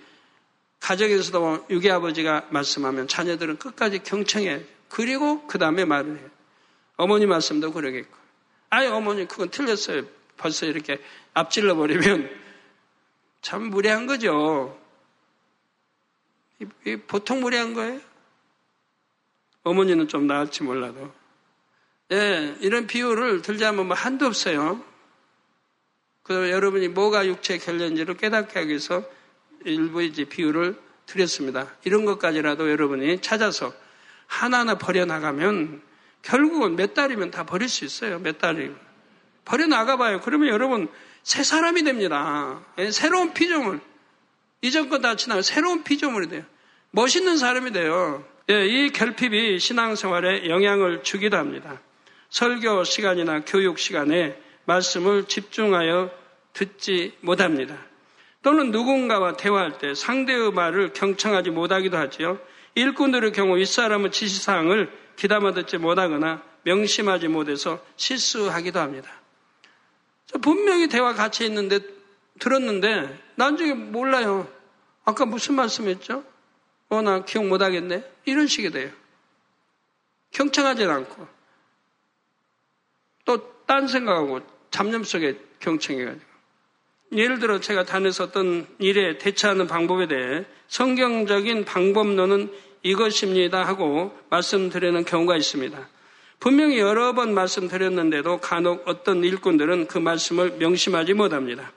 가정에서도 0.80 1.66
유괴 1.68 1.90
아버지가 1.90 2.48
말씀하면 2.50 3.06
자녀들은 3.06 3.58
끝까지 3.58 4.02
경청해. 4.02 4.64
그리고 4.88 5.46
그 5.46 5.58
다음에 5.58 5.84
말을 5.84 6.18
해요. 6.18 6.30
어머니 6.96 7.26
말씀도 7.26 7.72
그러겠고. 7.72 8.16
아예 8.70 8.88
어머니 8.88 9.28
그건 9.28 9.50
틀렸어요. 9.50 10.04
벌써 10.38 10.64
이렇게 10.64 10.98
앞질러 11.34 11.76
버리면 11.76 12.30
참 13.42 13.64
무례한 13.64 14.06
거죠. 14.06 14.78
보통 17.06 17.40
무례한 17.40 17.74
거예요. 17.74 18.00
어머니는 19.62 20.08
좀 20.08 20.26
나을지 20.26 20.62
몰라도. 20.62 21.12
예, 22.12 22.56
이런 22.60 22.86
비유를 22.86 23.42
들자면 23.42 23.86
뭐 23.86 23.96
한도 23.96 24.26
없어요. 24.26 24.82
그 26.30 26.48
여러분이 26.48 26.86
뭐가 26.86 27.26
육체의 27.26 27.58
결례인지를 27.58 28.16
깨닫게 28.16 28.56
하기 28.60 28.68
위해서 28.68 29.02
일부 29.64 30.00
이제 30.00 30.22
비유를 30.24 30.76
드렸습니다. 31.04 31.66
이런 31.82 32.04
것까지라도 32.04 32.70
여러분이 32.70 33.20
찾아서 33.20 33.72
하나하나 34.28 34.78
버려나가면 34.78 35.82
결국은 36.22 36.76
몇 36.76 36.94
달이면 36.94 37.32
다 37.32 37.44
버릴 37.44 37.68
수 37.68 37.84
있어요. 37.84 38.20
몇 38.20 38.38
달이면. 38.38 38.78
버려나가봐요. 39.44 40.20
그러면 40.20 40.50
여러분 40.50 40.86
새 41.24 41.42
사람이 41.42 41.82
됩니다. 41.82 42.64
예, 42.78 42.92
새로운 42.92 43.34
피조물. 43.34 43.80
이전 44.62 44.88
거 44.88 44.98
다 45.00 45.16
지나고 45.16 45.42
새로운 45.42 45.82
피조물이 45.82 46.28
돼요. 46.28 46.44
멋있는 46.92 47.38
사람이 47.38 47.72
돼요. 47.72 48.24
예, 48.50 48.68
이 48.68 48.90
결핍이 48.90 49.58
신앙생활에 49.58 50.48
영향을 50.48 51.02
주기도 51.02 51.38
합니다. 51.38 51.80
설교 52.28 52.84
시간이나 52.84 53.40
교육 53.44 53.80
시간에 53.80 54.40
말씀을 54.66 55.24
집중하여 55.24 56.19
듣지 56.52 57.16
못합니다. 57.20 57.76
또는 58.42 58.70
누군가와 58.70 59.36
대화할 59.36 59.78
때 59.78 59.94
상대의 59.94 60.52
말을 60.52 60.92
경청하지 60.92 61.50
못하기도 61.50 61.96
하지요. 61.96 62.38
일꾼들의 62.74 63.32
경우 63.32 63.56
윗사람의 63.56 64.12
지시사항을 64.12 64.90
귀담아 65.16 65.52
듣지 65.52 65.78
못하거나 65.78 66.42
명심하지 66.62 67.28
못해서 67.28 67.84
실수하기도 67.96 68.78
합니다. 68.78 69.10
분명히 70.42 70.88
대화 70.88 71.12
같이 71.12 71.44
있는데 71.46 71.80
들었는데 72.38 73.18
나중에 73.34 73.74
몰라요. 73.74 74.48
아까 75.04 75.26
무슨 75.26 75.56
말씀했죠? 75.56 76.24
어, 76.88 77.02
나 77.02 77.24
기억 77.24 77.46
못하겠네. 77.46 78.04
이런 78.24 78.46
식이 78.46 78.70
돼요. 78.70 78.90
경청하지 80.32 80.84
않고 80.84 81.26
또 83.24 83.60
딴 83.70 83.86
생각하고 83.86 84.40
잡념 84.72 85.04
속에 85.04 85.38
경청해가지고. 85.60 86.29
예를 87.12 87.40
들어 87.40 87.58
제가 87.60 87.84
어떤 88.20 88.66
일에 88.78 89.18
대처하는 89.18 89.66
방법에 89.66 90.06
대해 90.06 90.44
성경적인 90.68 91.64
방법론은 91.64 92.52
이것입니다 92.82 93.66
하고 93.66 94.16
말씀드리는 94.30 95.04
경우가 95.04 95.36
있습니다. 95.36 95.88
분명히 96.38 96.78
여러 96.78 97.12
번 97.12 97.34
말씀드렸는데도 97.34 98.38
간혹 98.38 98.84
어떤 98.86 99.22
일꾼들은 99.22 99.88
그 99.88 99.98
말씀을 99.98 100.52
명심하지 100.58 101.12
못합니다. 101.12 101.72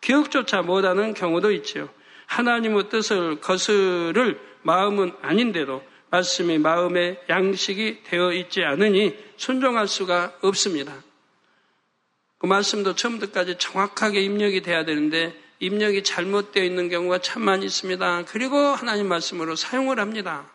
기억조차 0.00 0.62
못하는 0.62 1.14
경우도 1.14 1.52
있지요. 1.52 1.88
하나님의 2.26 2.88
뜻을 2.88 3.40
거스를 3.40 4.40
마음은 4.62 5.12
아닌데도 5.22 5.82
말씀이 6.10 6.58
마음의 6.58 7.20
양식이 7.28 8.02
되어 8.04 8.32
있지 8.32 8.62
않으니 8.62 9.14
순종할 9.36 9.86
수가 9.86 10.32
없습니다. 10.40 10.94
그 12.38 12.46
말씀도 12.46 12.94
처음부터까지 12.94 13.56
정확하게 13.58 14.20
입력이 14.22 14.62
돼야 14.62 14.84
되는데 14.84 15.34
입력이 15.60 16.04
잘못되어 16.04 16.62
있는 16.62 16.88
경우가 16.88 17.18
참 17.18 17.42
많이 17.42 17.66
있습니다. 17.66 18.24
그리고 18.26 18.56
하나님 18.56 19.08
말씀으로 19.08 19.56
사용을 19.56 19.98
합니다. 19.98 20.50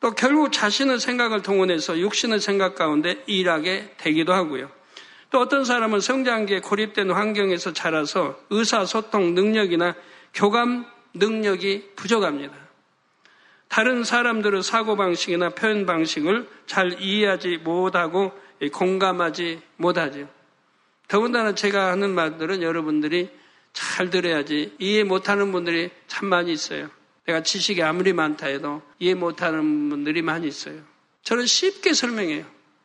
또 0.00 0.14
결국 0.14 0.52
자신의 0.52 1.00
생각을 1.00 1.42
동원해서 1.42 1.98
육신의 1.98 2.40
생각 2.40 2.74
가운데 2.74 3.22
일하게 3.26 3.94
되기도 3.98 4.32
하고요. 4.32 4.70
또 5.30 5.40
어떤 5.40 5.64
사람은 5.64 6.00
성장기에 6.00 6.60
고립된 6.60 7.10
환경에서 7.10 7.72
자라서 7.74 8.38
의사소통 8.48 9.34
능력이나 9.34 9.94
교감 10.32 10.86
능력이 11.14 11.90
부족합니다. 11.96 12.54
다른 13.68 14.04
사람들의 14.04 14.62
사고방식이나 14.62 15.50
표현 15.50 15.84
방식을 15.84 16.48
잘 16.66 17.02
이해하지 17.02 17.58
못하고 17.58 18.32
공감하지 18.72 19.60
못하죠. 19.76 20.28
더군다나 21.06 21.54
제가 21.54 21.90
하는 21.90 22.14
말들은 22.14 22.62
여러분들이 22.62 23.30
잘 23.72 24.10
들어야지 24.10 24.74
이해 24.78 25.04
못하는 25.04 25.52
분들이 25.52 25.90
참 26.06 26.28
많이 26.28 26.52
있어요. 26.52 26.90
내가 27.26 27.42
지식이 27.42 27.82
아무리 27.82 28.12
많다 28.12 28.46
해도 28.46 28.82
이해 28.98 29.14
못하는 29.14 29.88
분들이 29.88 30.22
많이 30.22 30.48
있어요. 30.48 30.80
저는 31.22 31.46
쉽게 31.46 31.92
설명해요. 31.92 32.44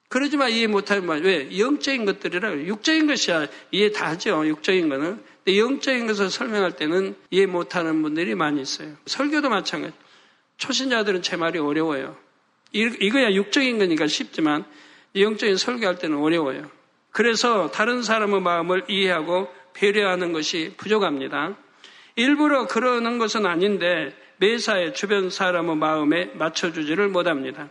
그러지만 0.09 0.51
이해 0.51 0.67
못하는 0.67 1.05
말, 1.05 1.21
왜? 1.21 1.57
영적인 1.57 2.05
것들이라 2.05 2.65
육적인 2.65 3.07
것이야 3.07 3.47
이해 3.71 3.91
다 3.91 4.09
하죠. 4.09 4.45
육적인 4.47 4.89
거는. 4.89 5.23
근데 5.43 5.59
영적인 5.59 6.05
것을 6.05 6.29
설명할 6.29 6.75
때는 6.75 7.15
이해 7.31 7.45
못하는 7.45 8.01
분들이 8.03 8.35
많이 8.35 8.61
있어요. 8.61 8.95
설교도 9.05 9.49
마찬가지. 9.49 9.95
초신자들은 10.57 11.23
제 11.23 11.35
말이 11.35 11.57
어려워요. 11.57 12.15
이거야 12.73 13.33
육적인 13.33 13.79
거니까 13.79 14.07
쉽지만 14.07 14.65
영적인 15.15 15.57
설교할 15.57 15.97
때는 15.97 16.17
어려워요. 16.17 16.69
그래서 17.11 17.69
다른 17.71 18.01
사람의 18.01 18.41
마음을 18.41 18.85
이해하고 18.87 19.47
배려하는 19.73 20.33
것이 20.33 20.73
부족합니다. 20.77 21.55
일부러 22.15 22.67
그러는 22.67 23.17
것은 23.17 23.45
아닌데 23.45 24.15
매사에 24.37 24.93
주변 24.93 25.29
사람의 25.29 25.75
마음에 25.77 26.25
맞춰주지를 26.33 27.09
못합니다. 27.09 27.69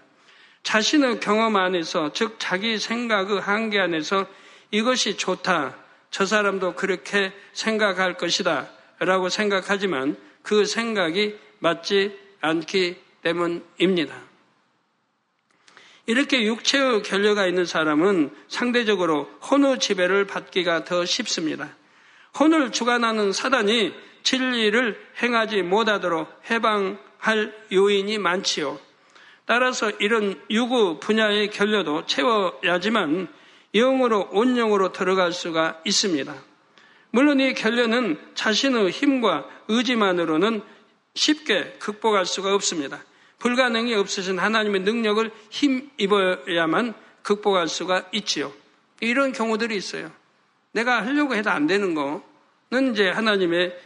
자신의 0.63 1.21
경험 1.21 1.57
안에서, 1.57 2.13
즉 2.13 2.37
자기 2.39 2.79
생각의 2.79 3.41
한계 3.41 3.81
안에서 3.81 4.27
이것이 4.71 5.17
좋다. 5.17 5.77
저 6.11 6.25
사람도 6.25 6.75
그렇게 6.75 7.33
생각할 7.53 8.17
것이다. 8.17 8.69
라고 9.01 9.29
생각하지만 9.29 10.17
그 10.43 10.65
생각이 10.65 11.37
맞지 11.59 12.17
않기 12.41 12.97
때문입니다. 13.23 14.32
이렇게 16.07 16.43
육체의 16.43 17.03
결여가 17.03 17.47
있는 17.47 17.65
사람은 17.65 18.31
상대적으로 18.49 19.31
혼의 19.51 19.79
지배를 19.79 20.27
받기가 20.27 20.85
더 20.85 21.05
쉽습니다. 21.05 21.77
혼을 22.39 22.73
주관하는 22.73 23.33
사단이 23.33 23.93
진리를 24.23 25.01
행하지 25.23 25.63
못하도록 25.63 26.29
해방할 26.51 27.55
요인이 27.73 28.19
많지요. 28.19 28.79
따라서 29.45 29.91
이런 29.99 30.41
유구 30.51 30.99
분야의 30.99 31.51
결여도 31.51 32.07
채워야지만 32.07 33.29
영으로 33.75 34.29
온영으로 34.33 34.93
들어갈 34.93 35.33
수가 35.33 35.81
있습니다. 35.85 36.35
물론 37.11 37.41
이 37.41 37.53
결여는 37.55 38.19
자신의 38.35 38.91
힘과 38.91 39.47
의지만으로는 39.69 40.63
쉽게 41.15 41.77
극복할 41.79 42.25
수가 42.25 42.55
없습니다. 42.55 43.03
불가능이 43.43 43.93
없으신 43.95 44.39
하나님의 44.39 44.83
능력을 44.83 45.29
힘입어야만 45.51 46.95
극복할 47.23 47.67
수가 47.67 48.07
있지요. 48.13 48.53
이런 49.01 49.33
경우들이 49.33 49.75
있어요. 49.77 50.13
내가 50.71 51.05
하려고 51.05 51.35
해도 51.35 51.51
안 51.51 51.67
되는 51.67 51.95
거는 51.95 52.93
이제 52.93 53.11
하나님의 53.11 53.77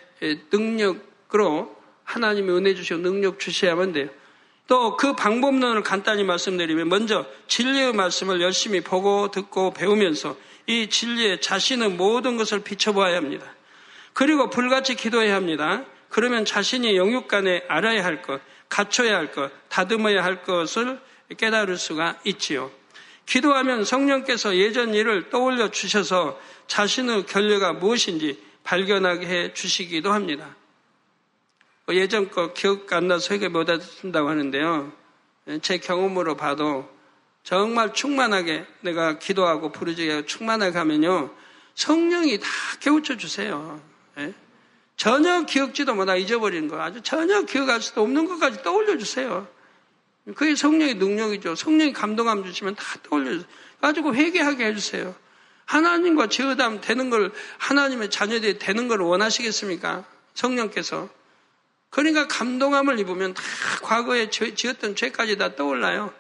능력으로 0.52 1.74
하나님의 2.04 2.54
은혜 2.54 2.74
주시고 2.74 3.00
능력 3.00 3.38
주셔야만 3.40 3.92
돼요. 3.92 4.10
또 4.68 4.96
그 4.96 5.14
방법론을 5.14 5.82
간단히 5.82 6.22
말씀드리면 6.22 6.88
먼저 6.88 7.24
진리의 7.46 7.94
말씀을 7.94 8.42
열심히 8.42 8.82
보고 8.82 9.30
듣고 9.30 9.72
배우면서 9.72 10.36
이 10.66 10.90
진리에 10.90 11.40
자신의 11.40 11.90
모든 11.90 12.36
것을 12.36 12.60
비춰보아야 12.60 13.16
합니다. 13.16 13.46
그리고 14.12 14.50
불같이 14.50 14.96
기도해야 14.96 15.34
합니다. 15.34 15.84
그러면 16.08 16.44
자신이 16.44 16.96
영육간에 16.96 17.64
알아야 17.68 18.04
할 18.04 18.22
것, 18.22 18.40
갖춰야 18.68 19.16
할 19.16 19.32
것, 19.32 19.50
다듬어야 19.68 20.24
할 20.24 20.42
것을 20.42 21.00
깨달을 21.36 21.76
수가 21.76 22.18
있지요. 22.24 22.70
기도하면 23.26 23.84
성령께서 23.84 24.56
예전 24.56 24.94
일을 24.94 25.30
떠올려 25.30 25.70
주셔서 25.70 26.40
자신의 26.68 27.26
결례가 27.26 27.72
무엇인지 27.72 28.42
발견하게 28.62 29.26
해 29.26 29.54
주시기도 29.54 30.12
합니다. 30.12 30.54
뭐 31.86 31.94
예전 31.94 32.30
거 32.30 32.52
기억 32.52 32.92
안 32.92 33.08
나서 33.08 33.34
회개 33.34 33.48
못 33.48 33.68
하신다고 33.68 34.28
하는데요. 34.28 34.92
제 35.62 35.78
경험으로 35.78 36.36
봐도 36.36 36.88
정말 37.44 37.92
충만하게 37.92 38.66
내가 38.80 39.18
기도하고 39.18 39.70
부르짖어 39.70 40.22
충만하게 40.22 40.78
하면요. 40.78 41.32
성령이 41.74 42.40
다 42.40 42.48
깨우쳐 42.80 43.16
주세요. 43.16 43.80
예? 44.96 45.06
전혀 45.06 45.42
기억지도 45.42 45.94
못하고 45.94 46.18
잊어버리는 46.18 46.68
거 46.68 46.80
아주 46.80 47.00
전혀 47.02 47.42
기억할 47.42 47.80
수도 47.80 48.02
없는 48.02 48.26
것까지 48.26 48.62
떠올려 48.62 48.96
주세요. 48.96 49.46
그게 50.34 50.56
성령의 50.56 50.94
능력이죠. 50.94 51.54
성령이 51.54 51.92
감동함 51.92 52.44
주시면 52.44 52.74
다 52.74 52.84
떠올려 53.02 53.32
주세요. 53.32 53.48
가지고 53.80 54.14
회개하게 54.14 54.66
해주세요. 54.66 55.14
하나님과 55.66 56.28
제어담 56.28 56.80
되는 56.80 57.10
걸 57.10 57.32
하나님의 57.58 58.10
자녀들이 58.10 58.58
되는 58.58 58.88
걸 58.88 59.00
원하시겠습니까? 59.00 60.04
성령께서. 60.34 61.08
그러니까 61.90 62.26
감동함을 62.28 62.98
입으면 62.98 63.34
다 63.34 63.42
과거에 63.82 64.30
지었던 64.30 64.96
죄까지 64.96 65.36
다 65.38 65.54
떠올라요. 65.54 66.12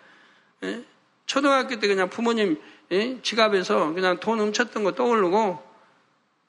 예? 0.64 0.84
초등학교 1.26 1.78
때 1.78 1.88
그냥 1.88 2.08
부모님 2.08 2.60
예? 2.92 3.20
지갑에서 3.22 3.92
그냥 3.92 4.20
돈 4.20 4.38
훔쳤던 4.38 4.84
거 4.84 4.92
떠오르고 4.92 5.62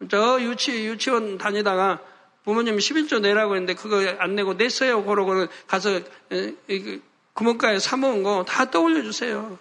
저 0.09 0.41
유치, 0.41 0.85
유치원 0.85 1.37
다니다가 1.37 1.99
부모님이 2.47 2.77
11조 2.77 3.19
내라고 3.19 3.55
했는데 3.55 3.73
그거 3.73 3.97
안 4.19 4.35
내고 4.35 4.53
냈어요. 4.53 5.03
그러고는 5.03 5.47
가서 5.67 5.99
예? 6.31 6.55
구멍가에 7.33 7.77
사모은 7.77 8.23
거 8.23 8.45
다 8.47 8.71
떠올려 8.71 9.03
주세요. 9.03 9.59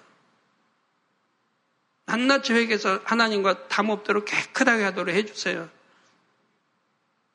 한낱이 2.06 2.52
회개해서 2.52 3.00
하나님과 3.02 3.66
담 3.66 3.90
없도록 3.90 4.26
깨끗하게 4.26 4.84
하도록 4.84 5.12
해주세요. 5.12 5.68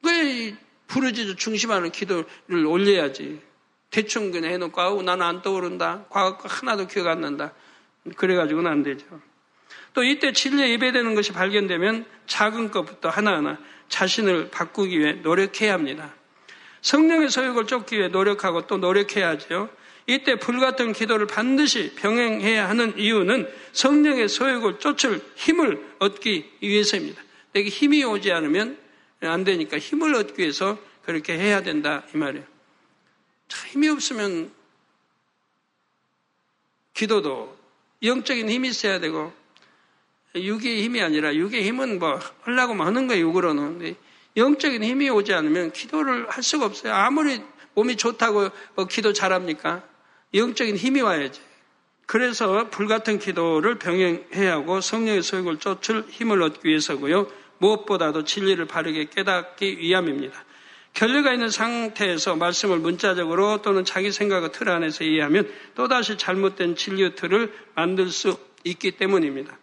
왜 0.04 0.56
부르짖어 0.88 1.36
중심하는 1.36 1.92
기도를 1.92 2.66
올려야지. 2.66 3.42
대충 3.90 4.32
그냥 4.32 4.52
해놓고 4.54 4.80
아우 4.80 5.02
나는 5.04 5.26
안 5.26 5.42
떠오른다. 5.42 6.06
과거 6.10 6.38
거 6.38 6.48
하나도 6.48 6.88
기억 6.88 7.08
안 7.08 7.20
난다. 7.20 7.54
그래가지고는 8.16 8.72
안 8.72 8.84
되죠. 8.84 9.06
또 9.94 10.04
이때 10.04 10.32
진리에 10.32 10.70
예배되는 10.72 11.16
것이 11.16 11.32
발견되면 11.34 12.06
작은 12.28 12.72
것부터 12.72 13.10
하나하나 13.10 13.58
자신을 13.90 14.50
바꾸기 14.50 15.00
위해 15.00 15.14
노력해야 15.14 15.74
합니다. 15.74 16.14
성령의 16.82 17.30
소욕을 17.30 17.68
쫓기 17.68 17.98
위해 17.98 18.08
노력하고 18.08 18.68
또 18.68 18.78
노력해야죠. 18.78 19.70
이때 20.08 20.36
불같은 20.36 20.94
기도를 20.94 21.28
반드시 21.28 21.94
병행해야 21.96 22.68
하는 22.68 22.98
이유는 22.98 23.48
성령의 23.72 24.30
소욕을 24.30 24.80
쫓을 24.80 25.22
힘을 25.36 25.96
얻기 26.00 26.52
위해서입니다. 26.62 27.22
내게 27.54 27.70
힘이 27.70 28.04
오지 28.04 28.32
않으면 28.32 28.78
안 29.22 29.44
되니까 29.44 29.78
힘을 29.78 30.16
얻기 30.16 30.42
위해서 30.42 30.80
그렇게 31.04 31.38
해야 31.38 31.62
된다 31.62 32.04
이 32.14 32.18
말이에요. 32.18 32.46
힘이 33.68 33.90
없으면 33.90 34.52
기도도 36.94 37.58
영적인 38.04 38.50
힘이 38.50 38.70
있어야 38.70 39.00
되고 39.00 39.34
육의 40.36 40.84
힘이 40.84 41.02
아니라 41.02 41.36
육의 41.36 41.64
힘은 41.64 42.00
뭐 42.00 42.20
하려고 42.42 42.74
하는 42.74 43.08
거예요 43.08 43.28
육으로는 43.28 43.96
영적인 44.38 44.84
힘이 44.84 45.10
오지 45.10 45.34
않으면 45.34 45.72
기도를 45.72 46.30
할 46.30 46.44
수가 46.44 46.66
없어요. 46.66 46.94
아무리 46.94 47.42
몸이 47.74 47.98
좋다고 47.98 48.50
뭐 48.76 48.86
기도 48.86 49.14
잘합니까? 49.14 49.84
영적인 50.34 50.78
힘이 50.78 51.02
와야지. 51.02 51.42
그래서 52.06 52.70
불같은 52.70 53.20
기도를 53.20 53.80
병행해야 53.80 54.54
하고 54.54 54.82
성령의 54.82 55.22
소욕을 55.22 55.60
쫓을 55.60 56.06
힘을 56.10 56.42
얻기 56.42 56.68
위해서고요. 56.68 57.28
무엇보다도 57.60 58.24
진리를 58.24 58.66
바르게 58.66 59.06
깨닫기 59.06 59.78
위함입니다. 59.80 60.44
결례가 60.94 61.32
있는 61.32 61.50
상태에서 61.50 62.36
말씀을 62.36 62.80
문자적으로 62.80 63.62
또는 63.62 63.86
자기 63.86 64.12
생각의 64.12 64.52
틀 64.52 64.70
안에서 64.70 65.06
이해하면 65.06 65.50
또다시 65.76 66.18
잘못된 66.18 66.76
진리의 66.76 67.16
틀을 67.16 67.54
만들 67.76 68.10
수 68.10 68.38
있기 68.66 68.92
때문입니다. 68.92 69.58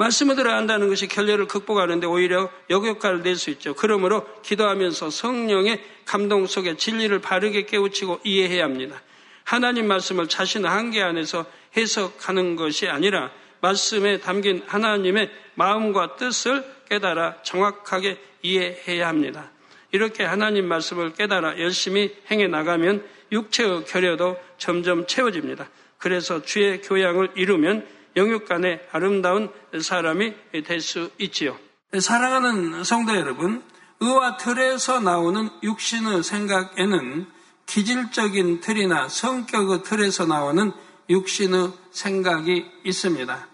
말씀을 0.00 0.34
들어야 0.34 0.56
한다는 0.56 0.88
것이 0.88 1.08
결례를 1.08 1.46
극복하는데 1.46 2.06
오히려 2.06 2.50
역효과를 2.70 3.22
낼 3.22 3.36
수 3.36 3.50
있죠. 3.50 3.74
그러므로 3.74 4.26
기도하면서 4.42 5.10
성령의 5.10 5.82
감동 6.06 6.46
속에 6.46 6.76
진리를 6.76 7.18
바르게 7.20 7.66
깨우치고 7.66 8.20
이해해야 8.24 8.64
합니다. 8.64 9.02
하나님 9.44 9.86
말씀을 9.88 10.26
자신의 10.26 10.70
한계 10.70 11.02
안에서 11.02 11.44
해석하는 11.76 12.56
것이 12.56 12.88
아니라 12.88 13.30
말씀에 13.60 14.20
담긴 14.20 14.62
하나님의 14.66 15.30
마음과 15.54 16.16
뜻을 16.16 16.64
깨달아 16.88 17.42
정확하게 17.42 18.18
이해해야 18.40 19.06
합니다. 19.06 19.50
이렇게 19.92 20.24
하나님 20.24 20.66
말씀을 20.66 21.12
깨달아 21.12 21.58
열심히 21.58 22.16
행해 22.30 22.46
나가면 22.46 23.04
육체의 23.32 23.84
결여도 23.84 24.38
점점 24.56 25.06
채워집니다. 25.06 25.68
그래서 25.98 26.42
주의 26.42 26.80
교양을 26.80 27.32
이루면 27.34 27.99
영육간의 28.16 28.88
아름다운 28.92 29.50
사람이 29.78 30.34
될 30.64 30.80
수 30.80 31.10
있지요. 31.18 31.56
사랑하는 31.98 32.84
성도 32.84 33.14
여러분, 33.14 33.62
의와 34.00 34.36
틀에서 34.36 35.00
나오는 35.00 35.50
육신의 35.62 36.22
생각에는 36.22 37.26
기질적인 37.66 38.60
틀이나 38.60 39.08
성격의 39.08 39.82
틀에서 39.84 40.26
나오는 40.26 40.72
육신의 41.08 41.72
생각이 41.90 42.64
있습니다. 42.84 43.48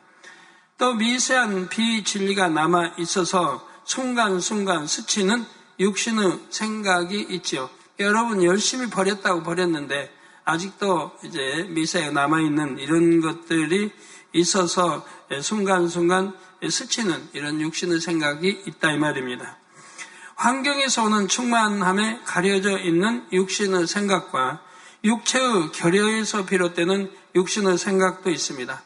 또 0.79 0.95
미세한 0.95 1.69
비진리가 1.69 2.49
남아 2.49 2.95
있어서 2.99 3.67
순간순간 3.85 4.87
스치는 4.87 5.45
육신의 5.81 6.41
생각이 6.51 7.27
있지요. 7.31 7.71
여러분 7.99 8.43
열심히 8.45 8.89
버렸다고 8.91 9.43
버렸는데 9.43 10.13
아직도 10.45 11.13
이제 11.25 11.67
미세에 11.71 12.11
남아 12.11 12.41
있는 12.41 12.79
이런 12.79 13.21
것들이 13.21 13.91
있어서 14.37 15.05
순간순간 15.43 16.35
스치는 16.69 17.31
이런 17.33 17.61
육신의 17.61 18.01
생각이 18.01 18.63
있다 18.67 18.93
이 18.93 18.99
말입니다. 18.99 19.59
환경에서 20.37 21.05
오는 21.05 21.29
충만함에 21.29 22.21
가려져 22.25 22.79
있는 22.79 23.27
육신의 23.33 23.87
생각과 23.87 24.61
육체의 25.05 25.73
결여에서 25.73 26.47
비롯되는 26.47 27.11
육신의 27.35 27.79
생각도 27.79 28.31
있습니다. 28.31 28.83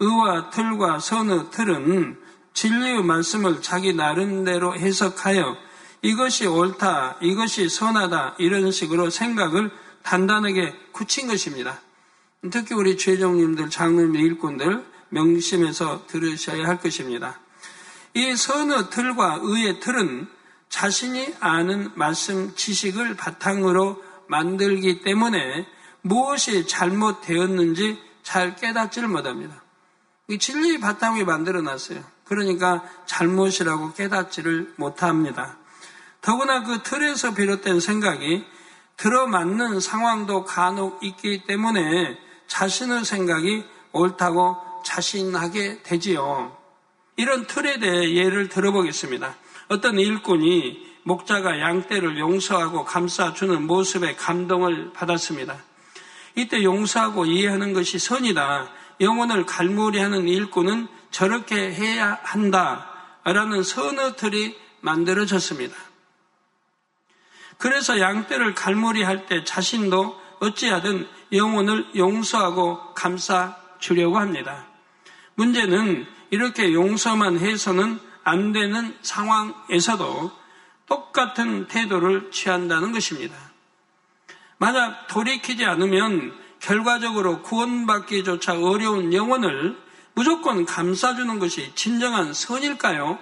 의와 0.00 0.50
틀과 0.50 0.98
선의 0.98 1.50
틀은 1.50 2.18
진리의 2.52 3.02
말씀을 3.02 3.62
자기 3.62 3.94
나름대로 3.94 4.74
해석하여 4.74 5.56
이것이 6.02 6.46
옳다, 6.46 7.16
이것이 7.22 7.68
선하다, 7.68 8.36
이런 8.38 8.70
식으로 8.70 9.08
생각을 9.08 9.70
단단하게 10.02 10.74
굳힌 10.92 11.28
것입니다. 11.28 11.80
특히 12.50 12.74
우리 12.74 12.96
죄종님들, 12.96 13.70
장로님, 13.70 14.16
일꾼들 14.16 14.84
명심해서 15.08 16.06
들으셔야 16.06 16.66
할 16.66 16.78
것입니다. 16.78 17.38
이 18.14 18.36
선의 18.36 18.90
틀과 18.90 19.40
의의 19.42 19.80
틀은 19.80 20.28
자신이 20.68 21.34
아는 21.40 21.90
말씀 21.94 22.54
지식을 22.54 23.16
바탕으로 23.16 24.02
만들기 24.28 25.02
때문에 25.02 25.66
무엇이 26.02 26.66
잘못되었는지 26.66 27.98
잘 28.22 28.56
깨닫지를 28.56 29.08
못합니다. 29.08 29.62
이 30.28 30.38
진리의 30.38 30.80
바탕이 30.80 31.24
만들어 31.24 31.62
놨어요. 31.62 32.02
그러니까 32.24 32.82
잘못이라고 33.06 33.92
깨닫지를 33.92 34.74
못합니다. 34.76 35.58
더구나 36.20 36.62
그 36.62 36.82
틀에서 36.82 37.34
비롯된 37.34 37.80
생각이 37.80 38.44
들어맞는 38.96 39.80
상황도 39.80 40.44
간혹 40.44 41.02
있기 41.02 41.44
때문에 41.44 42.18
자신의 42.46 43.04
생각이 43.04 43.64
옳다고 43.92 44.56
자신하게 44.84 45.82
되지요. 45.82 46.56
이런 47.16 47.46
틀에 47.46 47.78
대해 47.78 48.14
예를 48.14 48.48
들어보겠습니다. 48.48 49.36
어떤 49.68 49.98
일꾼이 49.98 50.94
목자가 51.04 51.60
양떼를 51.60 52.18
용서하고 52.18 52.84
감싸주는 52.84 53.66
모습에 53.66 54.14
감동을 54.16 54.92
받았습니다. 54.92 55.56
이때 56.34 56.62
용서하고 56.62 57.26
이해하는 57.26 57.72
것이 57.72 57.98
선이다. 57.98 58.68
영혼을 59.00 59.46
갈무리하는 59.46 60.28
일꾼은 60.28 60.88
저렇게 61.10 61.72
해야 61.72 62.18
한다. 62.22 62.90
라는 63.24 63.62
선의 63.62 64.16
틀이 64.16 64.56
만들어졌습니다. 64.80 65.74
그래서 67.58 68.00
양떼를 68.00 68.54
갈무리할 68.54 69.26
때 69.26 69.44
자신도 69.44 70.20
어찌하든 70.40 71.08
영혼을 71.32 71.86
용서하고 71.96 72.94
감싸 72.94 73.56
주려고 73.78 74.18
합니다. 74.18 74.66
문제는 75.34 76.06
이렇게 76.30 76.72
용서만 76.72 77.38
해서는 77.38 78.00
안 78.22 78.52
되는 78.52 78.96
상황에서도 79.02 80.32
똑같은 80.86 81.68
태도를 81.68 82.30
취한다는 82.30 82.92
것입니다. 82.92 83.36
만약 84.58 85.06
돌이키지 85.08 85.64
않으면 85.64 86.34
결과적으로 86.60 87.42
구원받기조차 87.42 88.58
어려운 88.60 89.12
영혼을 89.12 89.76
무조건 90.14 90.64
감싸주는 90.64 91.38
것이 91.38 91.72
진정한 91.74 92.32
선일까요? 92.32 93.18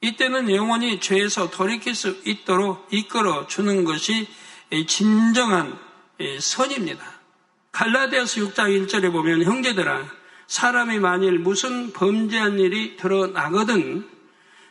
이때는 0.00 0.54
영혼이 0.54 1.00
죄에서 1.00 1.50
돌이킬 1.50 1.94
수 1.94 2.20
있도록 2.24 2.86
이끌어 2.90 3.46
주는 3.46 3.84
것이 3.84 4.28
진정한 4.86 5.78
선입니다. 6.40 7.04
갈라디아서 7.72 8.40
6장 8.40 8.86
1절에 8.86 9.12
보면 9.12 9.42
형제들아 9.42 10.04
사람이 10.46 10.98
만일 10.98 11.38
무슨 11.38 11.92
범죄한 11.92 12.58
일이 12.58 12.96
드러나거든 12.96 14.08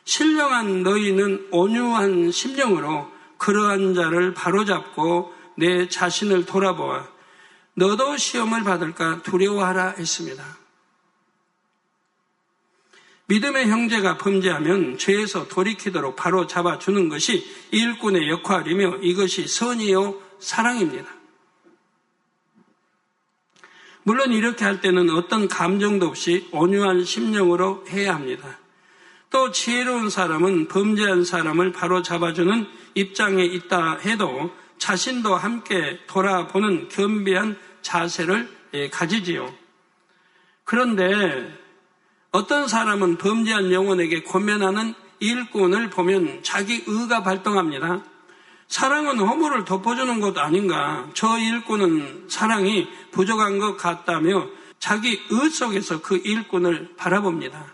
신령한 0.05 0.83
너희는 0.83 1.49
온유한 1.51 2.31
심령으로 2.31 3.11
그러한 3.37 3.93
자를 3.93 4.33
바로잡고 4.33 5.33
내 5.57 5.87
자신을 5.87 6.45
돌아보아 6.45 7.07
너도 7.73 8.17
시험을 8.17 8.63
받을까 8.63 9.21
두려워하라 9.23 9.95
했습니다. 9.97 10.43
믿음의 13.27 13.69
형제가 13.69 14.17
범죄하면 14.17 14.97
죄에서 14.97 15.47
돌이키도록 15.47 16.15
바로 16.15 16.45
잡아주는 16.45 17.09
것이 17.09 17.43
일꾼의 17.71 18.29
역할이며 18.29 18.97
이것이 19.01 19.47
선이요 19.47 20.21
사랑입니다. 20.39 21.24
물론 24.07 24.31
이렇게 24.31 24.63
할 24.63 24.81
때는 24.81 25.09
어떤 25.09 25.47
감정도 25.47 26.05
없이 26.05 26.47
온유한 26.51 27.03
심령으로 27.03 27.85
해야 27.89 28.13
합니다. 28.13 28.59
또 29.31 29.51
지혜로운 29.51 30.11
사람은 30.11 30.67
범죄한 30.67 31.25
사람을 31.25 31.71
바로 31.71 32.03
잡아주는 32.03 32.67
입장에 32.93 33.43
있다 33.43 33.97
해도 33.97 34.51
자신도 34.77 35.35
함께 35.35 35.99
돌아보는 36.05 36.89
겸비한 36.89 37.57
자세를 37.81 38.47
예, 38.75 38.89
가지지요. 38.89 39.51
그런데 40.65 41.57
어떤 42.29 42.67
사람은 42.67 43.17
범죄한 43.17 43.71
영혼에게 43.71 44.21
권면하는 44.21 44.93
일꾼을 45.19 45.89
보면 45.89 46.43
자기 46.43 46.83
의가 46.85 47.23
발동합니다. 47.23 48.03
사랑은 48.67 49.19
허물을 49.19 49.65
덮어주는 49.65 50.19
것 50.19 50.37
아닌가. 50.37 51.07
저 51.13 51.37
일꾼은 51.37 52.27
사랑이 52.29 52.87
부족한 53.11 53.59
것 53.59 53.77
같다며 53.77 54.47
자기 54.79 55.21
의 55.29 55.49
속에서 55.49 56.01
그 56.01 56.17
일꾼을 56.17 56.95
바라봅니다. 56.97 57.73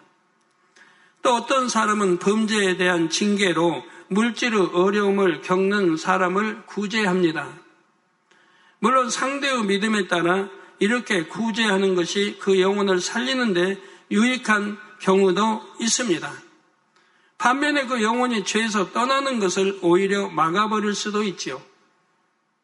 또 1.21 1.35
어떤 1.35 1.69
사람은 1.69 2.19
범죄에 2.19 2.77
대한 2.77 3.09
징계로 3.09 3.83
물질의 4.07 4.71
어려움을 4.73 5.41
겪는 5.41 5.97
사람을 5.97 6.63
구제합니다. 6.65 7.47
물론 8.79 9.09
상대의 9.09 9.63
믿음에 9.65 10.07
따라 10.07 10.49
이렇게 10.79 11.25
구제하는 11.25 11.95
것이 11.95 12.37
그 12.39 12.59
영혼을 12.59 12.99
살리는데 12.99 13.79
유익한 14.09 14.77
경우도 14.99 15.61
있습니다. 15.79 16.50
반면에 17.41 17.87
그 17.87 18.03
영혼이 18.03 18.45
죄에서 18.45 18.91
떠나는 18.91 19.39
것을 19.39 19.79
오히려 19.81 20.29
막아버릴 20.29 20.93
수도 20.93 21.23
있지요. 21.23 21.59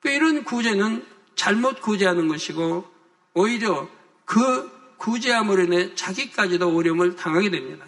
그 0.01 0.09
이런 0.09 0.43
구제는 0.43 1.03
잘못 1.35 1.81
구제하는 1.81 2.27
것이고 2.27 2.87
오히려 3.33 3.89
그 4.23 4.95
구제함으로 4.97 5.63
인해 5.63 5.95
자기까지도 5.95 6.77
어려움을 6.77 7.15
당하게 7.15 7.49
됩니다. 7.49 7.87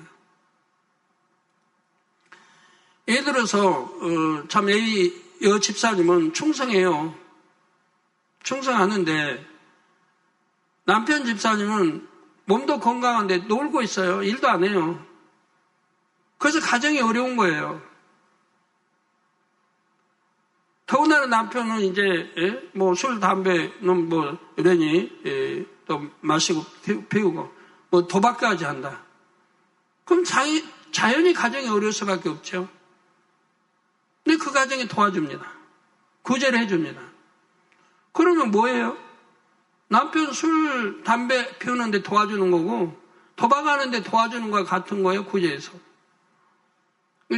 예를 3.08 3.23
들어서 3.23 3.69
어, 3.69 4.47
참 4.47 4.67
A 4.67 5.13
여 5.43 5.60
집사님은 5.60 6.34
충성해요. 6.34 7.13
충성하는데 8.41 9.45
남편 10.86 11.23
집사님은 11.23 12.08
몸도 12.45 12.80
건강한데 12.80 13.38
놀고 13.47 13.84
있어요. 13.84 14.23
일도 14.23 14.49
안 14.49 14.63
해요. 14.63 15.09
그래서 16.39 16.60
가정이 16.60 16.99
어려운 17.02 17.36
거예요. 17.36 17.82
더군다나 20.88 21.28
남편은 21.28 21.82
이제 21.82 22.34
예? 22.38 22.69
뭐술 22.73 23.19
담배는 23.19 24.10
뭐 24.10 24.36
이러니 24.58 25.21
예, 25.28 25.65
또 25.86 26.10
마시고 26.21 26.65
피우고 27.10 27.54
뭐 27.91 28.08
도박까지 28.08 28.65
한다. 28.65 29.04
그럼 30.06 30.23
자기, 30.23 30.67
자연히 30.91 31.34
가정이 31.34 31.67
어려울 31.67 31.93
수밖에 31.93 32.30
없죠. 32.30 32.67
근데 34.23 34.43
그 34.43 34.52
가정이 34.52 34.88
도와줍니다. 34.88 35.45
구제를 36.23 36.60
해줍니다. 36.60 36.99
그러면 38.12 38.49
뭐예요? 38.49 38.97
남편 39.88 40.32
술, 40.32 41.04
담배 41.04 41.58
피우는데 41.60 42.02
도와주는 42.02 42.52
거고, 42.52 42.99
도박하는데 43.36 44.04
도와주는 44.04 44.49
거와 44.49 44.63
같은 44.63 45.04
거예요, 45.04 45.25
구제에서. 45.25 45.88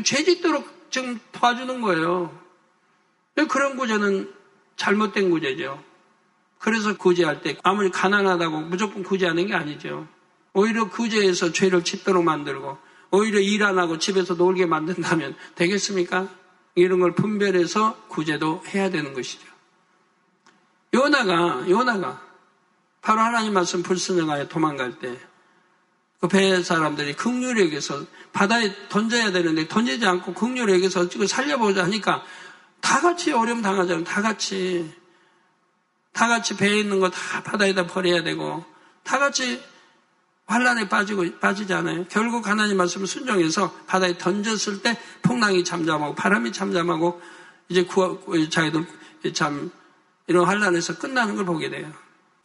죄짓도록 0.04 0.92
지금 0.92 1.20
도와주는 1.32 1.82
거예요. 1.82 2.38
그런 3.50 3.76
구제는 3.76 4.34
잘못된 4.78 5.30
구제죠. 5.30 5.84
그래서 6.60 6.96
구제할 6.96 7.42
때 7.42 7.58
아무리 7.64 7.90
가난하다고 7.90 8.62
무조건 8.62 9.04
구제하는 9.04 9.48
게 9.48 9.54
아니죠. 9.54 10.08
오히려 10.54 10.90
구제에서 10.90 11.52
죄를 11.52 11.84
짓도록 11.84 12.24
만들고, 12.24 12.78
오히려 13.12 13.40
일 13.40 13.64
안 13.64 13.80
하고 13.80 13.98
집에서 13.98 14.36
놀게 14.36 14.66
만든다면 14.66 15.36
되겠습니까? 15.56 16.30
이런 16.76 17.00
걸 17.00 17.14
분별해서 17.16 18.06
구제도 18.08 18.62
해야 18.68 18.90
되는 18.90 19.14
것이죠. 19.14 19.46
요나가, 20.94 21.70
요나가, 21.70 22.22
바로 23.02 23.22
하나님 23.22 23.54
말씀 23.54 23.82
불순종하여 23.82 24.48
도망갈 24.48 25.00
때, 25.00 25.20
그 26.22 26.28
배 26.28 26.62
사람들이 26.62 27.16
극률에게서 27.16 28.06
바다에 28.32 28.72
던져야 28.90 29.32
되는데 29.32 29.68
던지지 29.68 30.06
않고 30.06 30.36
극률에게서 30.36 31.10
지금 31.10 31.26
살려보자 31.26 31.84
하니까 31.84 32.24
다 32.80 33.02
같이 33.02 33.32
어려움 33.34 33.62
당하잖아요. 33.62 34.04
다 34.04 34.22
같이. 34.22 34.94
다 36.14 36.28
같이 36.28 36.58
배에 36.58 36.80
있는 36.80 37.00
거 37.00 37.10
다 37.10 37.42
바다에다 37.44 37.88
버려야 37.88 38.22
되고, 38.22 38.64
다 39.04 39.18
같이 39.18 39.64
환란에 40.46 40.90
빠지고 40.90 41.40
빠지잖아요. 41.40 42.06
결국 42.10 42.46
하나님 42.48 42.78
말씀을 42.78 43.08
순종해서 43.08 43.72
바다에 43.88 44.18
던졌을 44.18 44.82
때 44.82 45.00
풍랑이 45.22 45.64
잠잠하고 45.64 46.14
바람이 46.16 46.52
잠잠하고 46.52 47.22
이제 47.70 47.86
구, 47.86 48.20
자기들 48.50 48.86
참 49.34 49.72
이런 50.28 50.46
환란에서 50.46 50.98
끝나는 50.98 51.36
걸 51.36 51.46
보게 51.46 51.70
돼요. 51.70 51.92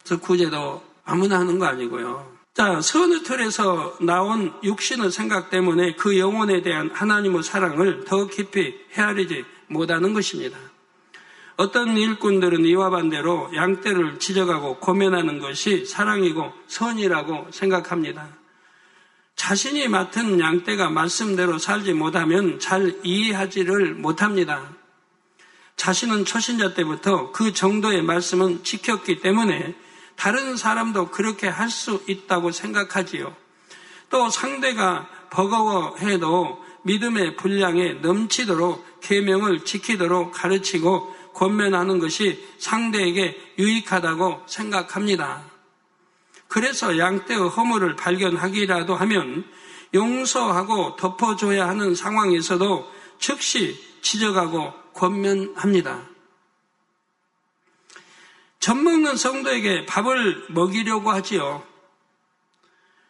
그래서 0.03 0.21
구제도 0.21 0.81
아무나 1.03 1.39
하는 1.39 1.59
거 1.59 1.65
아니고요. 1.65 2.36
자, 2.57 2.81
선의 2.81 3.21
틀에서 3.21 3.97
나온 4.01 4.51
육신의 4.63 5.11
생각 5.11 5.51
때문에 5.51 5.93
그 5.93 6.17
영혼에 6.17 6.63
대한 6.63 6.89
하나님의 6.91 7.43
사랑을 7.43 8.03
더 8.03 8.25
깊이 8.25 8.73
헤아리지 8.93 9.45
못하는 9.67 10.11
것입니다. 10.11 10.57
어떤 11.57 11.95
일꾼들은 11.95 12.65
이와 12.65 12.89
반대로 12.89 13.51
양떼를 13.53 14.17
지적하고 14.17 14.77
고면하는 14.79 15.37
것이 15.37 15.85
사랑이고 15.85 16.51
선이라고 16.65 17.49
생각합니다. 17.51 18.27
자신이 19.35 19.87
맡은 19.87 20.39
양떼가 20.39 20.89
말씀대로 20.89 21.59
살지 21.59 21.93
못하면 21.93 22.57
잘 22.57 22.99
이해하지를 23.03 23.93
못합니다. 23.93 24.67
자신은 25.75 26.25
초신자 26.25 26.73
때부터 26.73 27.31
그 27.33 27.53
정도의 27.53 28.01
말씀은 28.01 28.63
지켰기 28.63 29.19
때문에 29.19 29.75
다른 30.17 30.57
사람도 30.57 31.11
그렇게 31.11 31.47
할 31.47 31.69
수 31.69 32.03
있다고 32.07 32.51
생각하지요. 32.51 33.35
또 34.09 34.29
상대가 34.29 35.07
버거워해도 35.29 36.65
믿음의 36.83 37.35
분량에 37.35 37.93
넘치도록 37.95 39.01
계명을 39.01 39.65
지키도록 39.65 40.31
가르치고 40.31 41.15
권면하는 41.33 41.99
것이 41.99 42.43
상대에게 42.57 43.53
유익하다고 43.59 44.43
생각합니다. 44.47 45.43
그래서 46.47 46.97
양떼의 46.97 47.49
허물을 47.49 47.95
발견하기라도 47.95 48.95
하면 48.95 49.45
용서하고 49.93 50.95
덮어줘야 50.95 51.67
하는 51.67 51.93
상황에서도 51.93 52.91
즉시 53.19 53.77
지적하고 54.01 54.73
권면합니다. 54.93 56.16
젖 58.67 58.75
먹는 58.75 59.15
성도에게 59.15 59.85
밥을 59.85 60.47
먹이려고 60.49 61.09
하지요. 61.09 61.63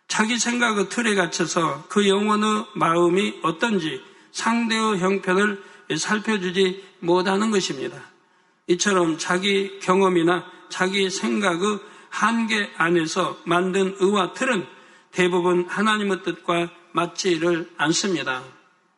자기 0.08 0.38
생각의 0.38 0.88
틀에 0.90 1.16
갇혀서 1.16 1.86
그 1.90 2.08
영혼의 2.08 2.68
마음이 2.76 3.40
어떤지 3.42 4.00
상대의 4.32 5.00
형편을 5.00 5.64
살펴주지 5.98 6.86
못하는 7.00 7.50
것입니다. 7.50 8.00
이처럼 8.68 9.18
자기 9.18 9.80
경험이나 9.80 10.46
자기 10.70 11.10
생각의 11.10 11.80
한계 12.10 12.72
안에서 12.78 13.40
만든 13.46 13.96
의와 13.98 14.34
틀은 14.34 14.64
대부분 15.12 15.66
하나님의 15.68 16.22
뜻과 16.22 16.70
맞지를 16.92 17.68
않습니다. 17.78 18.44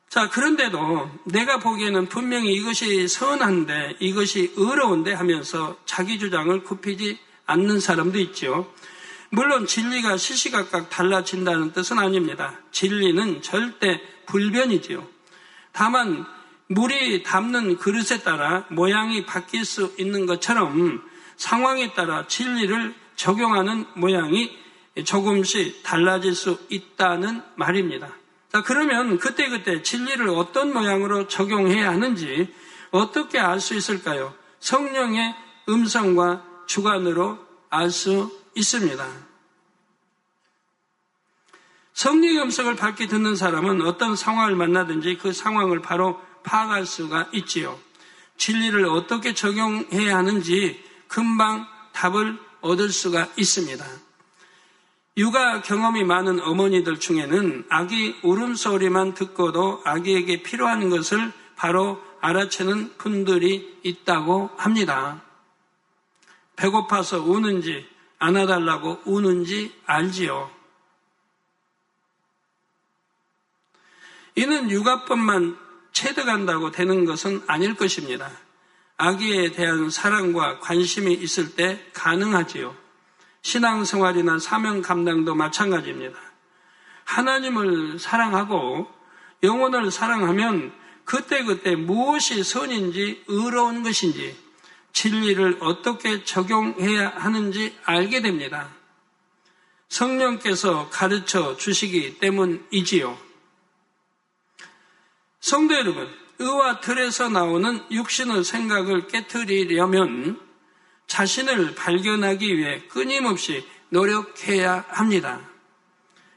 자, 0.10 0.28
그런데도 0.28 1.12
내가 1.26 1.60
보기에는 1.60 2.08
분명히 2.10 2.52
이것이 2.54 3.08
선한데, 3.08 3.98
이것이 4.00 4.54
의로운데 4.58 5.14
하면서 5.14 5.78
자기 5.86 6.18
주장을 6.18 6.64
굽히지 6.64 7.20
않는 7.46 7.80
사람도 7.80 8.20
있죠. 8.20 8.74
물론 9.30 9.68
진리가 9.68 10.18
시시각각 10.18 10.90
달라진다는 10.90 11.74
뜻은 11.74 12.00
아닙니다. 12.00 12.60
진리는 12.72 13.44
절대 13.44 14.02
불변이지요. 14.26 15.08
다만 15.72 16.26
물이 16.66 17.22
담는 17.22 17.78
그릇에 17.78 18.24
따라 18.24 18.66
모양이 18.70 19.28
바뀔 19.28 19.64
수 19.64 19.94
있는 20.00 20.26
것처럼 20.26 21.04
상황에 21.38 21.94
따라 21.94 22.26
진리를 22.26 22.96
적용하는 23.16 23.86
모양이 23.94 24.58
조금씩 25.06 25.84
달라질 25.84 26.34
수 26.34 26.60
있다는 26.70 27.44
말입니다. 27.56 28.19
자, 28.52 28.64
그러면 28.64 29.20
그때그때 29.20 29.84
진리를 29.84 30.28
어떤 30.30 30.74
모양으로 30.74 31.28
적용해야 31.28 31.90
하는지 31.90 32.54
어떻게 32.92 33.40
알 33.40 33.60
수 33.60 33.76
있을까요? 33.76 34.34
성령의 34.60 35.36
음성과 35.70 36.44
주관으로 36.68 37.38
알 37.70 37.92
수 37.92 38.36
있습니다. 38.56 39.08
성령의 41.94 42.42
음성을 42.42 42.76
밝게 42.76 43.08
듣는 43.08 43.36
사람은 43.36 43.82
어떤 43.86 44.16
상황을 44.16 44.56
만나든지 44.56 45.18
그 45.18 45.34
상황을 45.34 45.82
바로 45.82 46.20
파악할 46.44 46.86
수가 46.86 47.30
있지요. 47.34 47.78
진리를 48.38 48.86
어떻게 48.86 49.34
적용해야 49.34 50.18
하는지 50.18 50.84
금방 51.08 51.68
답을 51.92 52.40
얻을 52.62 52.90
수가 52.90 53.28
있습니다. 53.36 53.86
육아 55.18 55.62
경험이 55.62 56.04
많은 56.04 56.40
어머니들 56.40 57.00
중에는 57.00 57.66
아기 57.70 58.16
울음소리만 58.24 59.16
듣고도 59.16 59.82
아기에게 59.84 60.44
필요한 60.44 60.90
것을 60.90 61.34
바로 61.56 62.02
알아채는 62.22 62.98
분들이 62.98 63.80
있다고 63.84 64.50
합니다. 64.56 65.22
배고파서 66.56 67.22
우는지 67.22 67.88
안아달라고 68.20 69.02
우는지 69.06 69.74
알지요. 69.86 70.52
이는 74.36 74.70
육아법만 74.70 75.58
체득한다고 75.92 76.72
되는 76.72 77.06
것은 77.06 77.42
아닐 77.48 77.76
것입니다. 77.76 78.32
아기에 78.98 79.52
대한 79.52 79.90
사랑과 79.90 80.60
관심이 80.60 81.14
있을 81.14 81.56
때 81.56 81.86
가능하지요. 81.94 82.76
신앙생활이나 83.42 84.40
사명 84.40 84.82
감당도 84.82 85.36
마찬가지입니다. 85.36 86.20
하나님을 87.06 88.00
사랑하고 88.00 88.88
영혼을 89.44 89.92
사랑하면 89.92 90.74
그때그때 91.06 91.76
무엇이 91.76 92.44
선인지 92.44 93.24
의로운 93.28 93.82
것인지 93.82 94.38
진리를 94.94 95.58
어떻게 95.62 96.24
적용해야 96.24 97.10
하는지 97.16 97.76
알게 97.86 98.22
됩니다. 98.22 98.70
성령께서 99.88 100.90
가르쳐 100.90 101.58
주시기 101.58 102.20
때문이지요. 102.20 103.18
성도 105.40 105.74
여러분, 105.74 106.08
의와 106.38 106.80
틀에서 106.80 107.30
나오는 107.30 107.84
육신의 107.92 108.44
생각을 108.44 109.08
깨뜨리려면 109.08 110.40
자신을 111.10 111.76
발견하기 111.76 112.58
위해 112.58 112.82
끊임없이 112.88 113.68
노력해야 113.90 114.86
합니다. 114.88 115.42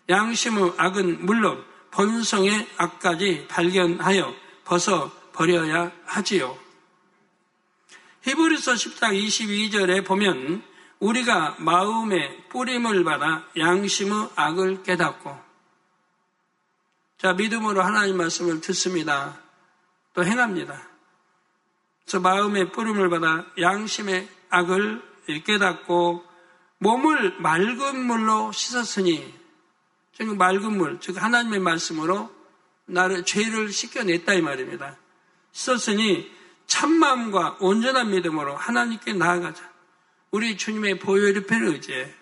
양심의 0.09 0.75
악은 0.79 1.25
물론 1.25 1.65
본성의 1.93 2.69
악까지 2.79 3.47
발견하여 3.49 4.35
벗어 4.65 5.13
버려야 5.33 5.93
하지요. 6.07 6.59
히브리서 8.23 8.73
10장 8.73 9.27
22절에 9.27 10.05
보면 10.05 10.63
우리가 10.99 11.57
마음의 11.59 12.49
뿌림을 12.49 13.05
받아 13.05 13.45
양심의 13.57 14.31
악을 14.35 14.83
깨닫고 14.83 15.53
자, 17.19 17.35
믿음으로 17.35 17.83
하나님 17.83 18.17
말씀을 18.17 18.61
듣습니다. 18.63 19.39
또 20.15 20.25
행합니다. 20.25 20.89
저 22.07 22.19
마음의 22.19 22.73
뿌림을 22.73 23.11
받아 23.11 23.47
양심의 23.61 24.29
악을 24.53 25.03
깨닫고 25.45 26.25
몸을 26.79 27.41
맑은 27.41 28.05
물로 28.05 28.53
씻었으니 28.53 29.35
즉 30.15 30.37
맑은 30.37 30.77
물, 30.77 31.01
즉 31.01 31.23
하나님의 31.23 31.61
말씀으로 31.61 32.31
나를 32.85 33.25
죄를 33.25 33.73
씻겨냈다 33.73 34.35
이 34.35 34.43
말입니다. 34.43 34.99
씻었으니 35.53 36.31
참마음과 36.67 37.59
온전한 37.61 38.11
믿음으로 38.11 38.55
하나님께 38.55 39.15
나아가자. 39.15 39.71
우리 40.31 40.57
주님의 40.57 40.99
보혈의 40.99 41.47
피를 41.47 41.69
의지해 41.69 42.13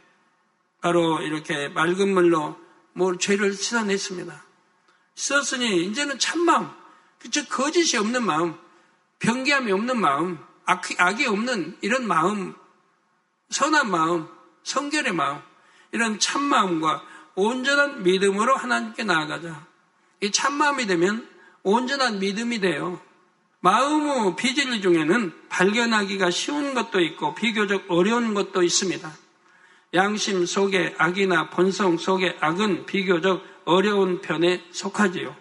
바로 0.81 1.21
이렇게 1.23 1.69
맑은 1.69 2.13
물로 2.13 2.59
뭐 2.93 3.17
죄를 3.17 3.55
씻어냈습니다. 3.55 4.45
썼으니 5.15 5.85
이제는 5.87 6.19
참마음, 6.19 6.71
즉 7.31 7.49
거짓이 7.49 7.99
없는 7.99 8.25
마음, 8.25 8.57
변기함이 9.19 9.71
없는 9.73 10.01
마음, 10.01 10.39
악이 10.99 11.27
없는 11.27 11.77
이런 11.81 12.07
마음, 12.07 12.55
선한 13.51 13.91
마음, 13.91 14.29
성결의 14.63 15.13
마음, 15.13 15.41
이런 15.93 16.19
참마음과 16.19 17.03
온전한 17.35 18.03
믿음으로 18.03 18.57
하나님께 18.57 19.05
나아가자. 19.05 19.67
이 20.21 20.31
참마음이 20.31 20.87
되면 20.87 21.29
온전한 21.63 22.19
믿음이 22.19 22.61
돼요. 22.61 23.01
마음의 23.61 24.37
비진리 24.37 24.81
중에는 24.81 25.33
발견하기가 25.49 26.31
쉬운 26.31 26.75
것도 26.75 27.01
있고 27.01 27.35
비교적 27.35 27.85
어려운 27.89 28.35
것도 28.35 28.63
있습니다. 28.63 29.11
양심 29.93 30.47
속의 30.47 30.95
악이나 30.99 31.51
본성 31.51 31.99
속의 31.99 32.39
악은 32.41 32.87
비교적 32.87 33.45
어려운 33.65 34.21
편에 34.21 34.65
속하지요. 34.71 35.35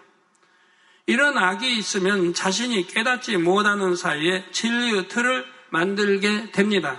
이런 1.10 1.40
악이 1.40 1.76
있으면 1.76 2.36
자신이 2.36 2.86
깨닫지 2.86 3.38
못하는 3.38 3.96
사이에 3.96 4.46
진리의 4.52 5.08
틀을 5.08 5.44
만들게 5.72 6.52
됩니다. 6.52 6.98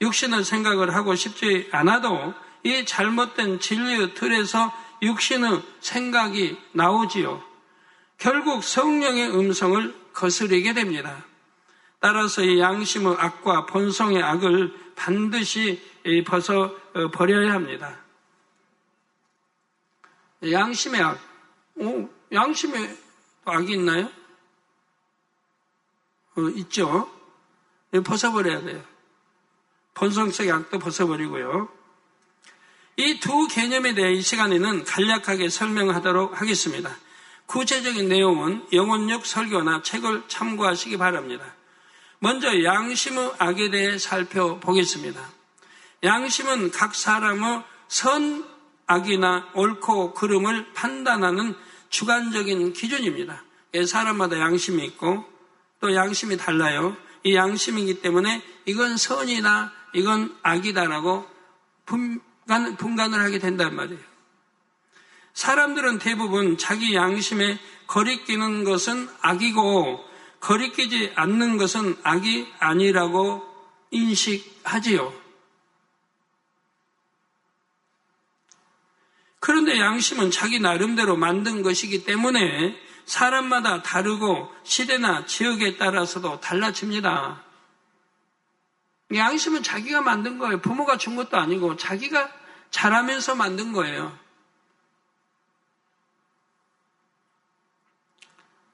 육신의 0.00 0.42
생각을 0.42 0.92
하고 0.92 1.14
싶지 1.14 1.68
않아도 1.70 2.34
이 2.64 2.84
잘못된 2.84 3.60
진리의 3.60 4.14
틀에서 4.14 4.72
육신의 5.00 5.62
생각이 5.78 6.58
나오지요. 6.72 7.40
결국 8.18 8.64
성령의 8.64 9.30
음성을 9.30 9.94
거스르게 10.12 10.74
됩니다. 10.74 11.24
따라서 12.00 12.42
이 12.42 12.58
양심의 12.58 13.14
악과 13.16 13.66
본성의 13.66 14.20
악을 14.20 14.74
반드시 14.96 15.80
벗어 16.26 16.74
버려야 17.12 17.52
합니다. 17.52 17.96
양심의 20.42 21.00
악. 21.00 21.20
오, 21.76 22.17
양심의 22.32 22.96
악이 23.44 23.72
있나요? 23.72 24.10
어, 26.36 26.42
있죠. 26.56 27.10
벗어버려야 28.04 28.62
돼요. 28.62 28.82
본성적 29.94 30.48
악도 30.48 30.78
벗어버리고요. 30.78 31.68
이 32.98 33.20
두 33.20 33.46
개념에 33.46 33.94
대해 33.94 34.12
이 34.12 34.22
시간에는 34.22 34.84
간략하게 34.84 35.48
설명하도록 35.48 36.40
하겠습니다. 36.40 36.96
구체적인 37.46 38.08
내용은 38.08 38.66
영혼력 38.72 39.24
설교나 39.24 39.82
책을 39.82 40.24
참고하시기 40.28 40.98
바랍니다. 40.98 41.54
먼저 42.18 42.62
양심의 42.62 43.34
악에 43.38 43.70
대해 43.70 43.98
살펴보겠습니다. 43.98 45.20
양심은 46.02 46.72
각 46.72 46.94
사람의 46.94 47.62
선, 47.86 48.44
악이나 48.86 49.48
옳고 49.54 50.14
그름을 50.14 50.72
판단하는 50.72 51.54
주관적인 51.90 52.72
기준입니다. 52.72 53.42
예, 53.74 53.84
사람마다 53.84 54.38
양심이 54.38 54.84
있고 54.86 55.24
또 55.80 55.94
양심이 55.94 56.36
달라요. 56.36 56.96
이 57.24 57.34
양심이기 57.34 58.00
때문에 58.00 58.42
이건 58.66 58.96
선이다, 58.96 59.72
이건 59.94 60.36
악이다라고 60.42 61.26
분간, 61.84 62.76
분간을 62.76 63.20
하게 63.20 63.38
된단 63.38 63.74
말이에요. 63.74 64.00
사람들은 65.34 65.98
대부분 65.98 66.58
자기 66.58 66.94
양심에 66.94 67.58
거리끼는 67.86 68.64
것은 68.64 69.08
악이고 69.20 70.04
거리끼지 70.40 71.12
않는 71.14 71.56
것은 71.58 71.96
악이 72.02 72.46
아니라고 72.58 73.42
인식하지요. 73.90 75.27
그런데 79.48 79.80
양심은 79.80 80.30
자기 80.30 80.60
나름대로 80.60 81.16
만든 81.16 81.62
것이기 81.62 82.04
때문에 82.04 82.78
사람마다 83.06 83.82
다르고 83.82 84.52
시대나 84.62 85.24
지역에 85.24 85.78
따라서도 85.78 86.38
달라집니다. 86.40 87.42
양심은 89.14 89.62
자기가 89.62 90.02
만든 90.02 90.36
거예요. 90.36 90.60
부모가 90.60 90.98
준 90.98 91.16
것도 91.16 91.38
아니고 91.38 91.76
자기가 91.76 92.30
자라면서 92.70 93.36
만든 93.36 93.72
거예요. 93.72 94.14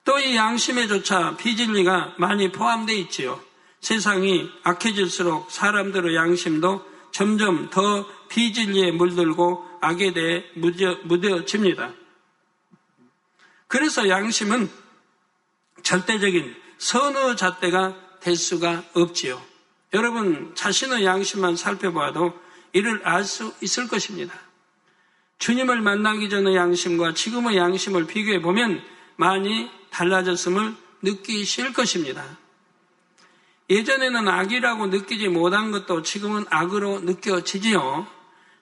또 0.04 0.18
이 0.18 0.34
양심에조차 0.34 1.36
비진리가 1.36 2.16
많이 2.18 2.50
포함되어 2.50 2.96
있지요. 2.96 3.40
세상이 3.80 4.50
악해질수록 4.64 5.52
사람들의 5.52 6.16
양심도 6.16 6.84
점점 7.12 7.70
더 7.70 8.04
비진리에 8.28 8.90
물들고 8.90 9.73
악에 9.84 10.12
대해 10.12 10.44
무뎌, 10.54 10.98
무뎌집니다. 11.04 11.92
그래서 13.66 14.08
양심은 14.08 14.70
절대적인 15.82 16.56
선의 16.78 17.36
잣대가 17.36 17.96
될 18.20 18.36
수가 18.36 18.84
없지요. 18.94 19.40
여러분 19.92 20.54
자신의 20.54 21.04
양심만 21.04 21.56
살펴봐도 21.56 22.38
이를 22.72 23.06
알 23.06 23.24
수 23.24 23.54
있을 23.62 23.86
것입니다. 23.86 24.34
주님을 25.38 25.80
만나기 25.80 26.28
전의 26.28 26.56
양심과 26.56 27.14
지금의 27.14 27.56
양심을 27.56 28.06
비교해 28.06 28.40
보면 28.40 28.82
많이 29.16 29.70
달라졌음을 29.90 30.74
느끼실 31.02 31.72
것입니다. 31.72 32.24
예전에는 33.70 34.28
악이라고 34.28 34.86
느끼지 34.88 35.28
못한 35.28 35.70
것도 35.70 36.02
지금은 36.02 36.44
악으로 36.50 37.00
느껴지지요. 37.00 38.06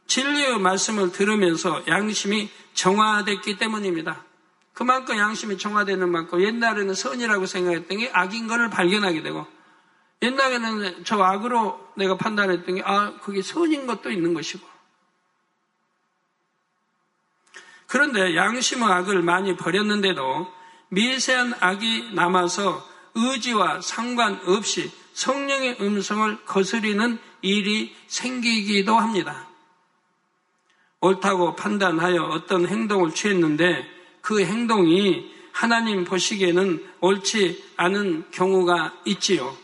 진리의 0.06 0.58
말씀을 0.58 1.12
들으면서 1.12 1.82
양심이 1.86 2.50
정화됐기 2.74 3.58
때문입니다. 3.58 4.24
그만큼 4.74 5.16
양심이 5.16 5.58
정화되는 5.58 6.08
만큼 6.10 6.40
옛날에는 6.40 6.94
선이라고 6.94 7.46
생각했던 7.46 7.98
게 7.98 8.10
악인 8.12 8.46
것을 8.46 8.70
발견하게 8.70 9.22
되고 9.22 9.46
옛날에는 10.22 11.04
저 11.04 11.20
악으로 11.20 11.92
내가 11.96 12.16
판단했던 12.16 12.76
게, 12.76 12.82
아, 12.84 13.18
그게 13.20 13.42
선인 13.42 13.86
것도 13.86 14.10
있는 14.10 14.34
것이고. 14.34 14.66
그런데 17.88 18.36
양심의 18.36 18.88
악을 18.88 19.22
많이 19.22 19.56
버렸는데도 19.56 20.50
미세한 20.88 21.54
악이 21.60 22.12
남아서 22.14 22.88
의지와 23.14 23.80
상관없이 23.80 24.90
성령의 25.12 25.78
음성을 25.80 26.44
거스리는 26.44 27.18
일이 27.42 27.94
생기기도 28.06 28.96
합니다. 28.96 29.48
옳다고 31.02 31.56
판단하여 31.56 32.22
어떤 32.22 32.66
행동을 32.66 33.12
취했는데 33.12 33.84
그 34.22 34.40
행동이 34.40 35.30
하나님 35.52 36.04
보시기에는 36.04 36.90
옳지 37.00 37.72
않은 37.76 38.30
경우가 38.30 39.00
있지요. 39.04 39.54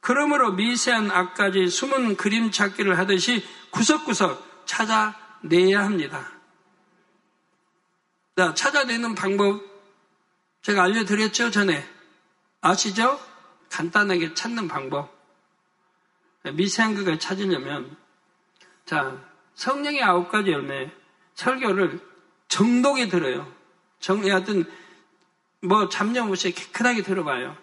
그러므로 0.00 0.52
미세한 0.52 1.10
악까지 1.10 1.68
숨은 1.68 2.16
그림 2.16 2.50
찾기를 2.50 2.98
하듯이 2.98 3.44
구석구석 3.70 4.66
찾아내야 4.66 5.84
합니다. 5.84 6.32
자, 8.34 8.54
찾아내는 8.54 9.14
방법 9.14 9.62
제가 10.62 10.84
알려드렸죠, 10.84 11.50
전에. 11.50 11.86
아시죠? 12.62 13.20
간단하게 13.68 14.34
찾는 14.34 14.68
방법. 14.68 15.12
미세한 16.54 16.94
것을 16.94 17.18
찾으려면, 17.18 17.96
자, 18.86 19.31
성령의 19.54 20.02
아홉 20.02 20.30
가지 20.30 20.50
열매, 20.50 20.90
설교를 21.34 22.00
정독에 22.48 23.08
들어요. 23.08 23.50
정, 24.00 24.22
하여튼, 24.22 24.64
뭐, 25.60 25.88
잡념 25.88 26.30
없이 26.30 26.52
깨끗하게 26.52 27.02
들어봐요. 27.02 27.56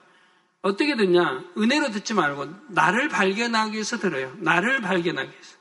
어떻게 0.61 0.95
듣냐? 0.95 1.43
은혜로 1.57 1.91
듣지 1.91 2.13
말고, 2.13 2.47
나를 2.69 3.09
발견하기 3.09 3.73
위해서 3.73 3.97
들어요. 3.97 4.33
나를 4.37 4.81
발견하기 4.81 5.29
위해서. 5.29 5.57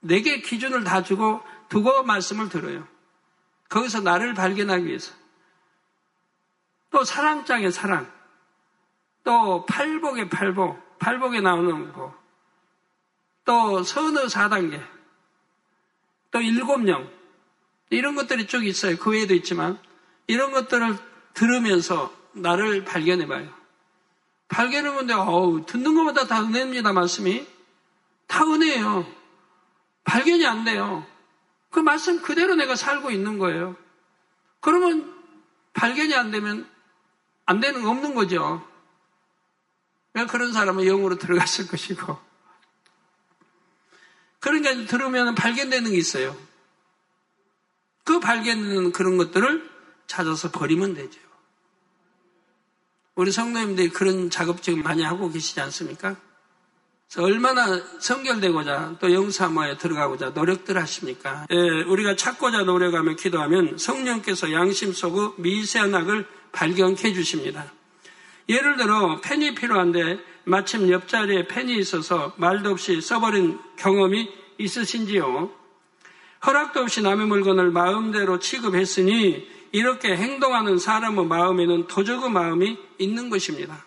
내게 0.00 0.40
기준을 0.40 0.84
다 0.84 1.02
주고, 1.02 1.42
두고 1.68 2.04
말씀을 2.04 2.48
들어요. 2.48 2.86
거기서 3.68 4.00
나를 4.00 4.34
발견하기 4.34 4.86
위해서. 4.86 5.12
또 6.90 7.04
사랑장의 7.04 7.72
사랑. 7.72 8.10
또 9.24 9.66
팔복의 9.66 10.28
팔복. 10.28 10.98
팔복에 10.98 11.40
나오는 11.40 11.92
거. 11.92 12.25
또 13.46 13.82
선의 13.82 14.26
4단계, 14.26 14.84
또 16.32 16.40
일곱령, 16.40 17.10
이런 17.88 18.16
것들이 18.16 18.46
쭉 18.46 18.66
있어요. 18.66 18.96
그 18.98 19.12
외에도 19.12 19.34
있지만, 19.34 19.78
이런 20.26 20.50
것들을 20.50 20.98
들으면서 21.32 22.12
나를 22.32 22.84
발견해봐요. 22.84 23.48
발견해보는데, 24.48 25.14
어우, 25.14 25.64
듣는 25.64 25.94
것마다 25.94 26.26
다 26.26 26.42
은혜입니다, 26.42 26.92
말씀이. 26.92 27.46
다 28.26 28.44
은혜예요. 28.44 29.06
발견이 30.04 30.44
안 30.44 30.64
돼요. 30.64 31.06
그 31.70 31.78
말씀 31.80 32.20
그대로 32.20 32.56
내가 32.56 32.74
살고 32.74 33.10
있는 33.10 33.38
거예요. 33.38 33.76
그러면 34.60 35.14
발견이 35.72 36.14
안 36.14 36.30
되면 36.30 36.68
안 37.44 37.60
되는 37.60 37.82
거 37.82 37.90
없는 37.90 38.14
거죠. 38.14 38.66
왜 40.14 40.26
그런 40.26 40.52
사람은 40.52 40.84
영으로 40.84 41.16
들어갔을 41.16 41.68
것이고. 41.68 42.26
그러니까 44.40 44.86
들으면 44.86 45.34
발견되는 45.34 45.90
게 45.90 45.96
있어요. 45.96 46.36
그 48.04 48.20
발견되는 48.20 48.92
그런 48.92 49.16
것들을 49.16 49.68
찾아서 50.06 50.50
버리면 50.50 50.94
되죠. 50.94 51.20
우리 53.14 53.32
성도님들이 53.32 53.88
그런 53.88 54.30
작업 54.30 54.62
지금 54.62 54.82
많이 54.82 55.02
하고 55.02 55.30
계시지 55.30 55.60
않습니까? 55.60 56.16
얼마나 57.18 57.80
성결되고자 57.98 58.96
또 59.00 59.12
영사모에 59.12 59.78
들어가고자 59.78 60.30
노력들 60.30 60.76
하십니까? 60.76 61.46
예, 61.50 61.56
우리가 61.84 62.16
찾고자 62.16 62.64
노력하며 62.64 63.14
기도하면 63.14 63.78
성령께서 63.78 64.52
양심 64.52 64.92
속의 64.92 65.34
미세한 65.38 65.94
악을 65.94 66.26
발견해 66.52 67.14
주십니다. 67.14 67.72
예를 68.48 68.76
들어 68.76 69.20
펜이 69.22 69.54
필요한데 69.54 70.18
마침 70.48 70.88
옆자리에 70.88 71.48
펜이 71.48 71.76
있어서 71.76 72.32
말도 72.36 72.70
없이 72.70 73.00
써버린 73.00 73.58
경험이 73.76 74.32
있으신지요? 74.58 75.50
허락도 76.46 76.80
없이 76.80 77.02
남의 77.02 77.26
물건을 77.26 77.72
마음대로 77.72 78.38
취급했으니 78.38 79.48
이렇게 79.72 80.16
행동하는 80.16 80.78
사람의 80.78 81.26
마음에는 81.26 81.88
도적의 81.88 82.30
마음이 82.30 82.78
있는 82.98 83.28
것입니다. 83.28 83.84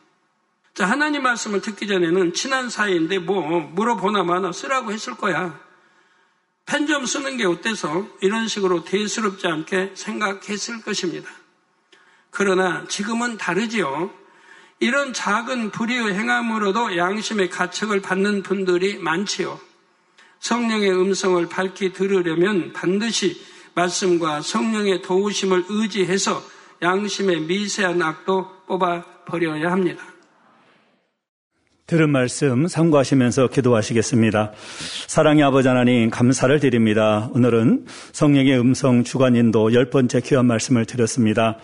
자, 0.73 0.85
하나님 0.85 1.23
말씀을 1.23 1.61
듣기 1.61 1.87
전에는 1.87 2.33
친한 2.33 2.69
사이인데 2.69 3.19
뭐 3.19 3.61
물어보나 3.61 4.23
마나 4.23 4.51
쓰라고 4.51 4.91
했을 4.91 5.15
거야. 5.15 5.57
펜 6.65 6.85
좀 6.87 7.05
쓰는 7.05 7.37
게 7.37 7.45
어때서 7.45 8.05
이런 8.21 8.49
식으로 8.49 8.83
대수롭지 8.83 9.47
않게 9.47 9.93
생각했을 9.95 10.81
것입니다. 10.81 11.29
그러나 12.31 12.85
지금은 12.87 13.37
다르지요. 13.37 14.18
이런 14.79 15.13
작은 15.13 15.71
불의의 15.71 16.13
행함으로도 16.13 16.95
양심의 16.97 17.49
가책을 17.49 18.01
받는 18.01 18.43
분들이 18.43 18.97
많지요. 18.97 19.59
성령의 20.39 20.91
음성을 20.91 21.49
밝히 21.49 21.91
들으려면 21.91 22.71
반드시 22.71 23.41
말씀과 23.75 24.41
성령의 24.41 25.01
도우심을 25.01 25.65
의지해서 25.67 26.41
양심의 26.81 27.41
미세한 27.41 28.01
악도 28.01 28.47
뽑아 28.67 29.03
버려야 29.25 29.71
합니다. 29.71 30.01
들은 31.85 32.11
말씀 32.11 32.67
상고하시면서 32.67 33.47
기도하시겠습니다. 33.47 34.53
사랑의 35.07 35.43
아버지 35.43 35.67
하나님 35.67 36.11
감사를 36.11 36.59
드립니다. 36.59 37.29
오늘은 37.33 37.87
성령의 38.11 38.59
음성 38.59 39.03
주관인도 39.03 39.73
열 39.73 39.89
번째 39.89 40.21
귀한 40.21 40.45
말씀을 40.45 40.85
드렸습니다. 40.85 41.57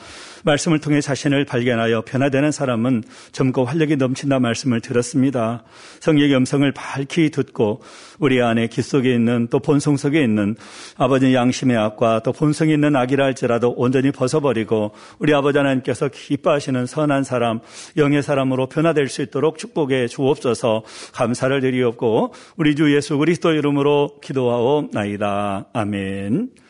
말씀을 0.46 0.80
통해 0.80 1.02
자신을 1.02 1.44
발견하여 1.46 2.04
변화되는 2.06 2.52
사람은 2.52 3.04
젊고 3.32 3.66
활력이 3.66 3.98
넘친다 3.98 4.40
말씀을 4.40 4.80
들었습니다. 4.80 5.64
성령의 6.00 6.36
음성을 6.36 6.72
밝히 6.72 7.32
듣고 7.32 7.82
우리 8.20 8.42
안에 8.42 8.68
기 8.68 8.82
속에 8.82 9.14
있는 9.14 9.48
또 9.50 9.60
본성 9.60 9.98
속에 9.98 10.24
있는 10.24 10.56
아버지 10.98 11.34
양심의 11.34 11.76
악과 11.76 12.22
또 12.24 12.32
본성이 12.32 12.74
있는 12.74 12.96
악이라 12.96 13.26
할지라도 13.26 13.72
온전히 13.72 14.12
벗어버리고 14.12 14.92
우리 15.20 15.34
아버지 15.34 15.58
하나님께서 15.58 16.10
기뻐하시는 16.10 16.86
선한 16.86 17.24
사람, 17.24 17.60
영의 17.98 18.22
사람으로 18.22 18.68
변화될 18.68 19.10
수 19.10 19.22
있도록 19.24 19.58
축복해 19.58 20.08
주옵소서 20.08 20.84
감사를 21.14 21.60
드리옵고 21.60 22.34
우리 22.56 22.76
주 22.76 22.96
예수 22.96 23.18
그리스도 23.18 23.52
이름으로 23.52 24.20
기도하옵나이다. 24.22 25.70
아멘. 25.74 26.65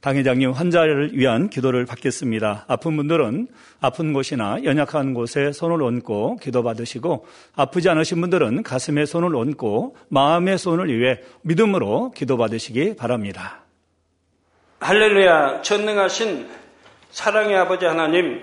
당회장님 0.00 0.52
환자를 0.52 1.10
위한 1.12 1.50
기도를 1.50 1.84
받겠습니다. 1.84 2.64
아픈 2.68 2.96
분들은 2.96 3.48
아픈 3.82 4.12
곳이나 4.14 4.64
연약한 4.64 5.12
곳에 5.12 5.52
손을 5.52 5.82
얹고 5.82 6.36
기도 6.36 6.62
받으시고 6.62 7.26
아프지 7.54 7.90
않으신 7.90 8.20
분들은 8.22 8.62
가슴에 8.62 9.04
손을 9.04 9.36
얹고 9.36 9.96
마음의 10.08 10.56
손을 10.56 10.88
위해 10.98 11.20
믿음으로 11.42 12.12
기도 12.12 12.38
받으시기 12.38 12.96
바랍니다. 12.96 13.60
할렐루야 14.80 15.60
전능하신 15.60 16.48
사랑의 17.10 17.56
아버지 17.56 17.84
하나님 17.84 18.40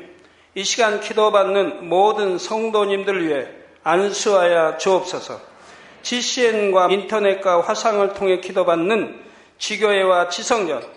이 0.53 0.63
시간 0.63 0.99
기도받는 0.99 1.89
모든 1.89 2.37
성도님들 2.37 3.27
위해 3.27 3.47
안수하여 3.83 4.77
주옵소서 4.77 5.41
GCN과 6.03 6.89
인터넷과 6.91 7.61
화상을 7.61 8.13
통해 8.13 8.39
기도받는 8.41 9.19
지교회와 9.57 10.29
지성전 10.29 10.96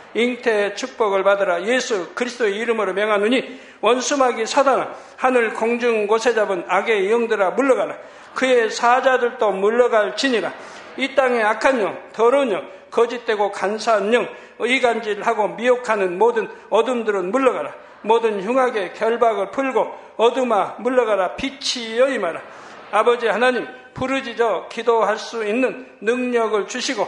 잉태의 0.13 0.75
축복을 0.75 1.23
받으라. 1.23 1.65
예수 1.65 2.13
그리스도의 2.13 2.55
이름으로 2.57 2.93
명하노니 2.93 3.59
원수마귀 3.81 4.45
사단아 4.45 4.93
하늘 5.17 5.53
공중 5.53 6.07
곳에 6.07 6.33
잡은 6.33 6.63
악의 6.67 7.11
영들아 7.11 7.51
물러가라. 7.51 7.97
그의 8.35 8.69
사자들도 8.69 9.51
물러갈 9.51 10.15
지니라. 10.15 10.53
이 10.97 11.15
땅의 11.15 11.43
악한 11.43 11.81
영 11.81 11.97
더러운 12.13 12.51
영 12.51 12.67
거짓되고 12.89 13.51
간사한 13.51 14.13
영 14.13 14.27
의간질하고 14.59 15.49
미혹하는 15.49 16.17
모든 16.17 16.49
어둠들은 16.69 17.31
물러가라. 17.31 17.73
모든 18.03 18.41
흉악의 18.43 18.93
결박을 18.93 19.51
풀고 19.51 19.95
어둠아 20.17 20.77
물러가라. 20.79 21.35
빛이 21.35 21.97
여 21.97 22.09
임하라. 22.09 22.41
아버지 22.91 23.27
하나님 23.27 23.67
부르짖어 23.93 24.67
기도할 24.69 25.17
수 25.17 25.45
있는 25.45 25.87
능력을 26.01 26.67
주시고 26.67 27.07